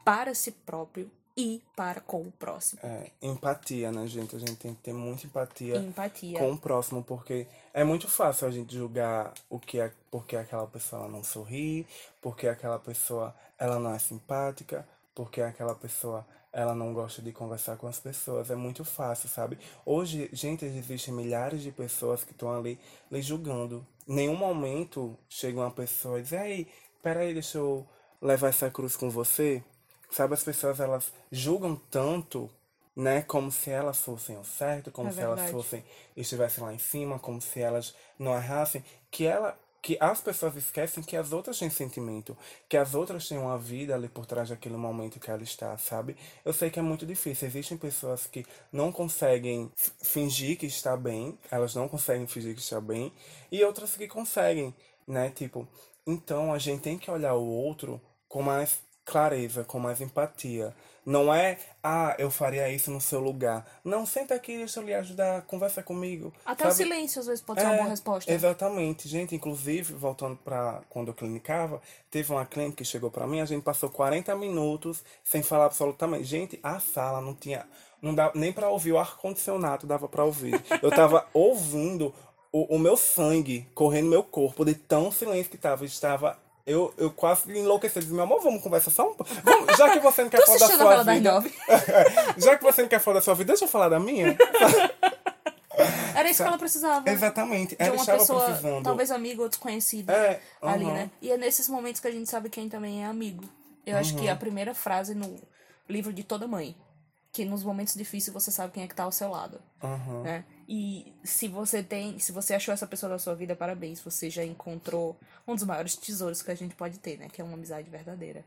para 0.04 0.34
si 0.34 0.50
próprio 0.50 1.08
e 1.36 1.62
para 1.76 2.00
com 2.00 2.22
o 2.22 2.32
próximo. 2.32 2.80
É, 2.82 3.12
empatia, 3.22 3.92
né, 3.92 4.04
gente? 4.08 4.34
A 4.34 4.38
gente 4.40 4.56
tem 4.56 4.74
que 4.74 4.82
ter 4.82 4.92
muita 4.92 5.26
empatia 5.26 5.76
Empatia. 5.76 6.38
com 6.40 6.52
o 6.52 6.58
próximo, 6.58 7.04
porque 7.04 7.46
é 7.72 7.84
muito 7.84 8.08
fácil 8.08 8.48
a 8.48 8.50
gente 8.50 8.74
julgar 8.74 9.32
o 9.48 9.60
que 9.60 9.78
é 9.78 9.92
porque 10.10 10.34
aquela 10.34 10.66
pessoa 10.66 11.06
não 11.06 11.22
sorri, 11.22 11.86
porque 12.20 12.48
aquela 12.48 12.80
pessoa 12.80 13.32
ela 13.58 13.78
não 13.78 13.94
é 13.94 13.98
simpática, 13.98 14.88
porque 15.14 15.40
aquela 15.40 15.74
pessoa 15.74 16.26
ela 16.52 16.74
não 16.74 16.92
gosta 16.94 17.20
de 17.22 17.32
conversar 17.32 17.76
com 17.76 17.86
as 17.86 17.98
pessoas. 18.00 18.50
É 18.50 18.54
muito 18.54 18.84
fácil, 18.84 19.28
sabe? 19.28 19.58
Hoje, 19.84 20.28
gente, 20.32 20.64
existem 20.64 21.12
milhares 21.14 21.62
de 21.62 21.70
pessoas 21.70 22.24
que 22.24 22.32
estão 22.32 22.52
ali 22.56 22.78
lhe 23.10 23.20
julgando. 23.22 23.86
Em 24.08 24.14
nenhum 24.14 24.36
momento 24.36 25.16
chega 25.28 25.58
uma 25.60 25.70
pessoa 25.70 26.18
e 26.18 26.22
diz, 26.22 26.32
ei, 26.32 26.66
peraí, 27.02 27.32
deixa 27.34 27.58
eu 27.58 27.86
levar 28.20 28.48
essa 28.48 28.70
cruz 28.70 28.96
com 28.96 29.10
você. 29.10 29.62
Sabe, 30.10 30.34
as 30.34 30.42
pessoas 30.44 30.80
elas 30.80 31.12
julgam 31.30 31.76
tanto, 31.90 32.48
né, 32.94 33.22
como 33.22 33.50
se 33.52 33.70
elas 33.70 33.98
fossem 33.98 34.38
o 34.38 34.44
certo, 34.44 34.90
como 34.90 35.08
É 35.08 35.12
se 35.12 35.20
elas 35.20 35.40
verdade. 35.40 35.52
fossem 35.52 35.84
estivessem 36.16 36.64
lá 36.64 36.72
em 36.72 36.78
cima, 36.78 37.18
como 37.18 37.40
se 37.40 37.60
elas 37.60 37.94
não 38.18 38.34
errassem, 38.34 38.82
que 39.10 39.26
ela 39.26 39.58
que 39.86 39.96
as 40.00 40.20
pessoas 40.20 40.56
esquecem 40.56 41.00
que 41.00 41.16
as 41.16 41.32
outras 41.32 41.60
têm 41.60 41.70
sentimento, 41.70 42.36
que 42.68 42.76
as 42.76 42.92
outras 42.92 43.28
têm 43.28 43.38
uma 43.38 43.56
vida 43.56 43.94
ali 43.94 44.08
por 44.08 44.26
trás 44.26 44.48
daquele 44.48 44.76
momento 44.76 45.20
que 45.20 45.30
ela 45.30 45.44
está, 45.44 45.78
sabe? 45.78 46.16
Eu 46.44 46.52
sei 46.52 46.70
que 46.70 46.80
é 46.80 46.82
muito 46.82 47.06
difícil. 47.06 47.46
Existem 47.46 47.78
pessoas 47.78 48.26
que 48.26 48.44
não 48.72 48.90
conseguem 48.90 49.70
fingir 50.02 50.58
que 50.58 50.66
está 50.66 50.96
bem, 50.96 51.38
elas 51.52 51.76
não 51.76 51.86
conseguem 51.86 52.26
fingir 52.26 52.56
que 52.56 52.60
está 52.60 52.80
bem, 52.80 53.12
e 53.48 53.62
outras 53.62 53.96
que 53.96 54.08
conseguem, 54.08 54.74
né? 55.06 55.30
Tipo, 55.30 55.68
então 56.04 56.52
a 56.52 56.58
gente 56.58 56.82
tem 56.82 56.98
que 56.98 57.08
olhar 57.08 57.34
o 57.34 57.46
outro 57.46 58.00
com 58.28 58.42
mais 58.42 58.80
clareza, 59.04 59.62
com 59.62 59.78
mais 59.78 60.00
empatia. 60.00 60.74
Não 61.06 61.32
é, 61.32 61.56
ah, 61.84 62.16
eu 62.18 62.30
faria 62.32 62.68
isso 62.68 62.90
no 62.90 63.00
seu 63.00 63.20
lugar. 63.20 63.64
Não, 63.84 64.04
senta 64.04 64.34
aqui, 64.34 64.56
deixa 64.58 64.80
eu 64.80 64.84
lhe 64.84 64.92
ajudar, 64.92 65.42
conversa 65.42 65.80
comigo. 65.80 66.32
Até 66.44 66.64
o 66.66 66.72
sabe? 66.72 66.82
silêncio 66.82 67.20
às 67.20 67.26
vezes 67.28 67.40
pode 67.42 67.60
ser 67.60 67.66
uma 67.68 67.74
É, 67.74 67.76
boa 67.76 67.88
resposta. 67.90 68.32
Exatamente. 68.32 69.08
Gente, 69.08 69.32
inclusive, 69.34 69.94
voltando 69.94 70.36
para 70.36 70.82
quando 70.90 71.08
eu 71.08 71.14
clinicava, 71.14 71.80
teve 72.10 72.32
uma 72.32 72.44
cliente 72.44 72.74
que 72.74 72.84
chegou 72.84 73.08
para 73.08 73.24
mim, 73.26 73.40
a 73.40 73.44
gente 73.44 73.62
passou 73.62 73.88
40 73.88 74.34
minutos 74.34 75.04
sem 75.22 75.44
falar 75.44 75.66
absolutamente. 75.66 76.24
Gente, 76.24 76.58
a 76.60 76.80
sala 76.80 77.20
não 77.20 77.34
tinha. 77.34 77.64
Não 78.02 78.12
dava 78.14 78.32
nem 78.34 78.52
para 78.52 78.68
ouvir 78.68 78.92
o 78.92 78.98
ar-condicionado, 78.98 79.86
dava 79.86 80.08
para 80.08 80.24
ouvir. 80.24 80.60
Eu 80.82 80.90
tava 80.90 81.26
ouvindo 81.32 82.12
o, 82.52 82.76
o 82.76 82.78
meu 82.78 82.96
sangue 82.96 83.68
correndo 83.74 84.04
no 84.06 84.10
meu 84.10 84.24
corpo, 84.24 84.64
de 84.64 84.74
tão 84.74 85.12
silêncio 85.12 85.50
que 85.50 85.58
tava. 85.58 85.84
Estava. 85.84 86.36
Eu, 86.66 86.92
eu 86.98 87.10
quase 87.12 87.56
enlouqueci. 87.56 88.00
Disse, 88.00 88.12
meu 88.12 88.24
amor, 88.24 88.40
vamos 88.42 88.60
conversar 88.62 88.90
só 88.90 89.08
um 89.10 89.14
pouco. 89.14 89.26
Já 89.78 89.90
que 89.90 90.00
você 90.00 90.22
não 90.24 90.30
quer 90.30 90.42
falar 90.44 90.58
da 90.58 90.68
sua 90.68 91.02
vida. 91.14 91.44
Já 92.38 92.56
que 92.56 92.64
você 92.64 92.82
não 92.82 92.88
quer 92.88 92.98
falar 92.98 93.14
da 93.18 93.22
sua 93.22 93.34
vida, 93.34 93.52
deixa 93.52 93.64
eu 93.64 93.68
falar 93.68 93.88
da 93.88 94.00
minha. 94.00 94.36
Era 96.14 96.30
isso 96.30 96.42
que 96.42 96.48
ela 96.48 96.58
precisava. 96.58 97.08
Exatamente. 97.10 97.76
De 97.76 97.82
Ela 97.82 97.94
uma 97.96 98.04
pessoa, 98.06 98.44
precisando. 98.46 98.82
talvez 98.82 99.10
amigo 99.10 99.42
ou 99.42 99.48
desconhecido 99.48 100.10
É, 100.10 100.40
ali, 100.62 100.84
aham. 100.84 100.94
né? 100.94 101.10
E 101.20 101.30
é 101.30 101.36
nesses 101.36 101.68
momentos 101.68 102.00
que 102.00 102.08
a 102.08 102.10
gente 102.10 102.28
sabe 102.30 102.48
quem 102.48 102.68
também 102.68 103.02
é 103.04 103.06
amigo. 103.06 103.44
Eu 103.84 103.96
acho 103.98 104.14
Uhum. 104.14 104.20
que 104.20 104.28
a 104.28 104.34
primeira 104.34 104.74
frase 104.74 105.14
no 105.14 105.36
livro 105.88 106.12
de 106.12 106.24
toda 106.24 106.48
mãe, 106.48 106.74
que 107.36 107.44
nos 107.44 107.62
momentos 107.62 107.92
difíceis 107.94 108.32
você 108.32 108.50
sabe 108.50 108.72
quem 108.72 108.82
é 108.82 108.88
que 108.88 108.94
tá 108.94 109.04
ao 109.04 109.12
seu 109.12 109.28
lado, 109.28 109.60
Aham. 109.82 110.22
né? 110.22 110.44
E 110.66 111.12
se 111.22 111.48
você 111.48 111.82
tem, 111.82 112.18
se 112.18 112.32
você 112.32 112.54
achou 112.54 112.72
essa 112.72 112.86
pessoa 112.86 113.10
da 113.10 113.18
sua 113.18 113.34
vida, 113.34 113.54
parabéns, 113.54 114.00
você 114.00 114.30
já 114.30 114.42
encontrou 114.42 115.20
um 115.46 115.54
dos 115.54 115.64
maiores 115.64 115.96
tesouros 115.96 116.40
que 116.40 116.50
a 116.50 116.54
gente 116.54 116.74
pode 116.74 116.98
ter, 116.98 117.18
né? 117.18 117.28
Que 117.28 117.42
é 117.42 117.44
uma 117.44 117.52
amizade 117.52 117.90
verdadeira. 117.90 118.42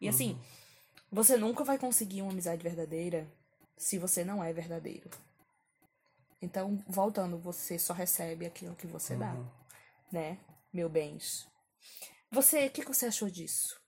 E 0.00 0.08
assim, 0.08 0.34
Uhum. 0.34 0.40
você 1.10 1.36
nunca 1.36 1.64
vai 1.64 1.76
conseguir 1.76 2.22
uma 2.22 2.30
amizade 2.30 2.62
verdadeira 2.62 3.26
se 3.76 3.98
você 3.98 4.24
não 4.24 4.44
é 4.44 4.52
verdadeiro. 4.52 5.10
Então, 6.40 6.80
voltando, 6.86 7.36
você 7.36 7.80
só 7.80 7.92
recebe 7.92 8.46
aquilo 8.46 8.76
que 8.76 8.86
você 8.86 9.16
dá, 9.16 9.34
né, 10.12 10.38
meu 10.72 10.88
bens? 10.88 11.48
Você, 12.30 12.66
o 12.66 12.70
que 12.70 12.82
que 12.82 12.94
você 12.94 13.06
achou 13.06 13.28
disso? 13.28 13.80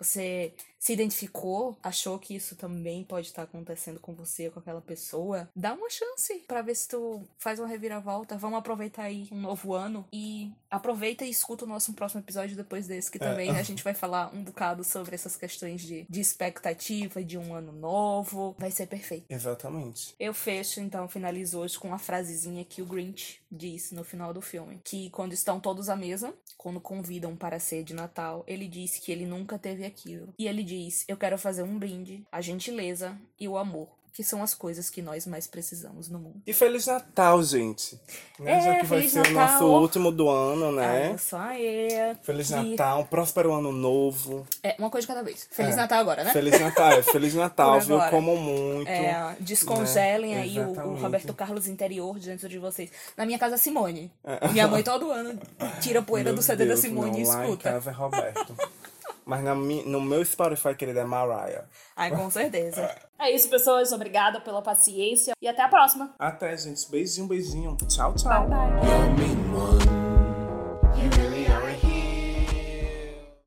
Você 0.00 0.52
se 0.78 0.92
identificou? 0.92 1.76
Achou 1.82 2.18
que 2.18 2.34
isso 2.34 2.56
também 2.56 3.04
pode 3.04 3.26
estar 3.26 3.42
acontecendo 3.42 4.00
com 4.00 4.14
você, 4.14 4.50
com 4.50 4.60
aquela 4.60 4.80
pessoa? 4.80 5.48
Dá 5.54 5.74
uma 5.74 5.90
chance 5.90 6.34
pra 6.46 6.62
ver 6.62 6.74
se 6.74 6.88
tu 6.88 7.22
faz 7.38 7.58
uma 7.58 7.68
reviravolta. 7.68 8.36
Vamos 8.36 8.58
aproveitar 8.58 9.04
aí 9.04 9.28
um 9.32 9.40
novo 9.40 9.74
ano 9.74 10.06
e 10.12 10.52
aproveita 10.70 11.24
e 11.24 11.30
escuta 11.30 11.64
o 11.64 11.68
nosso 11.68 11.92
próximo 11.94 12.20
episódio 12.20 12.56
depois 12.56 12.86
desse, 12.86 13.10
que 13.10 13.18
também 13.18 13.50
a 13.50 13.62
gente 13.64 13.82
vai 13.82 13.94
falar 13.94 14.34
um 14.34 14.42
bocado 14.42 14.84
sobre 14.84 15.14
essas 15.14 15.36
questões 15.36 15.82
de, 15.82 16.06
de 16.08 16.20
expectativa 16.20 17.22
de 17.22 17.36
um 17.36 17.54
ano 17.54 17.72
novo. 17.72 18.54
Vai 18.58 18.70
ser 18.70 18.86
perfeito. 18.86 19.26
Exatamente. 19.28 20.14
Eu 20.18 20.32
fecho, 20.32 20.80
então, 20.80 21.08
finalizo 21.08 21.58
hoje 21.58 21.78
com 21.78 21.88
uma 21.88 21.98
frasezinha 21.98 22.64
que 22.64 22.82
o 22.82 22.86
Grinch 22.86 23.40
diz 23.50 23.90
no 23.92 24.04
final 24.04 24.32
do 24.32 24.40
filme. 24.40 24.80
Que 24.84 25.10
quando 25.10 25.32
estão 25.32 25.58
todos 25.58 25.88
à 25.88 25.96
mesa, 25.96 26.34
quando 26.56 26.80
convidam 26.80 27.36
para 27.36 27.56
a 27.56 27.60
ceia 27.60 27.82
de 27.82 27.94
Natal, 27.94 28.44
ele 28.46 28.68
diz 28.68 28.98
que 28.98 29.10
ele 29.10 29.26
nunca 29.26 29.58
teve 29.58 29.84
aquilo. 29.84 30.32
E 30.38 30.46
ele 30.46 30.62
diz: 30.68 31.04
Eu 31.08 31.16
quero 31.16 31.38
fazer 31.38 31.62
um 31.62 31.78
brinde, 31.78 32.22
a 32.30 32.40
gentileza 32.40 33.16
e 33.40 33.48
o 33.48 33.56
amor 33.56 33.88
que 34.10 34.24
são 34.24 34.42
as 34.42 34.52
coisas 34.52 34.90
que 34.90 35.00
nós 35.00 35.28
mais 35.28 35.46
precisamos 35.46 36.08
no 36.08 36.18
mundo. 36.18 36.42
E 36.44 36.52
Feliz 36.52 36.86
Natal, 36.86 37.40
gente. 37.44 37.96
Né? 38.40 38.50
É, 38.50 38.60
Já 38.60 38.74
que 38.80 38.86
vai 38.86 38.98
Feliz 38.98 39.12
ser 39.12 39.20
o 39.20 39.30
Natal. 39.30 39.52
nosso 39.60 39.64
último 39.80 40.10
do 40.10 40.28
ano, 40.28 40.72
né? 40.72 41.12
Ah, 41.14 41.18
só 41.18 41.50
é. 41.52 42.16
Feliz 42.24 42.48
que- 42.48 42.54
Natal, 42.56 43.04
próspero 43.04 43.54
ano 43.54 43.70
novo. 43.70 44.44
É, 44.60 44.74
uma 44.76 44.90
coisa 44.90 45.06
de 45.06 45.12
cada 45.14 45.22
vez. 45.22 45.46
Feliz 45.52 45.74
É. 45.74 45.76
Natal 45.76 46.00
agora, 46.00 46.24
né? 46.24 46.32
Feliz 46.32 46.58
Natal, 46.58 46.90
é, 46.94 47.02
Feliz 47.04 47.32
Natal, 47.36 47.80
viu? 47.80 47.96
Comam 48.10 48.34
muito. 48.36 48.88
É, 48.88 49.36
descongelem 49.38 50.34
né? 50.34 50.40
aí 50.42 50.58
o, 50.58 50.70
o. 50.70 50.94
Roberto 50.96 51.32
Carlos 51.32 51.68
interior 51.68 52.18
dentro 52.18 52.48
de 52.48 52.58
vocês. 52.58 52.90
Na 53.16 53.24
minha 53.24 53.38
casa, 53.38 53.56
Simone. 53.56 54.10
Minha 54.50 54.66
mãe 54.66 54.82
todo 54.82 55.12
ano 55.12 55.38
tira 55.80 56.00
a 56.00 56.02
poeira 56.02 56.30
É. 56.30 56.32
Meu 56.32 56.40
do 56.40 56.42
CD 56.42 56.64
Deus, 56.64 56.80
da 56.80 56.88
Simone 56.88 57.10
não, 57.12 57.18
e 57.20 57.24
lá 57.24 57.40
em 57.42 57.44
escuta. 57.44 57.70
casa 57.70 57.90
é 57.90 57.92
Roberto. 57.92 58.56
Mas 59.28 59.44
na 59.44 59.54
no 59.54 60.00
meu 60.00 60.24
Spotify, 60.24 60.74
querida, 60.74 61.00
é 61.00 61.04
Mariah. 61.04 61.66
Ai, 61.94 62.10
com 62.10 62.30
certeza. 62.30 62.90
É 63.18 63.30
isso, 63.30 63.50
pessoas. 63.50 63.92
Obrigada 63.92 64.40
pela 64.40 64.62
paciência 64.62 65.34
e 65.42 65.46
até 65.46 65.60
a 65.60 65.68
próxima. 65.68 66.14
Até, 66.18 66.56
gente. 66.56 66.90
Beijinho, 66.90 67.28
beijinho. 67.28 67.76
Tchau, 67.86 68.14
tchau. 68.14 68.48
Bye, 68.48 68.48
bye. 68.48 69.97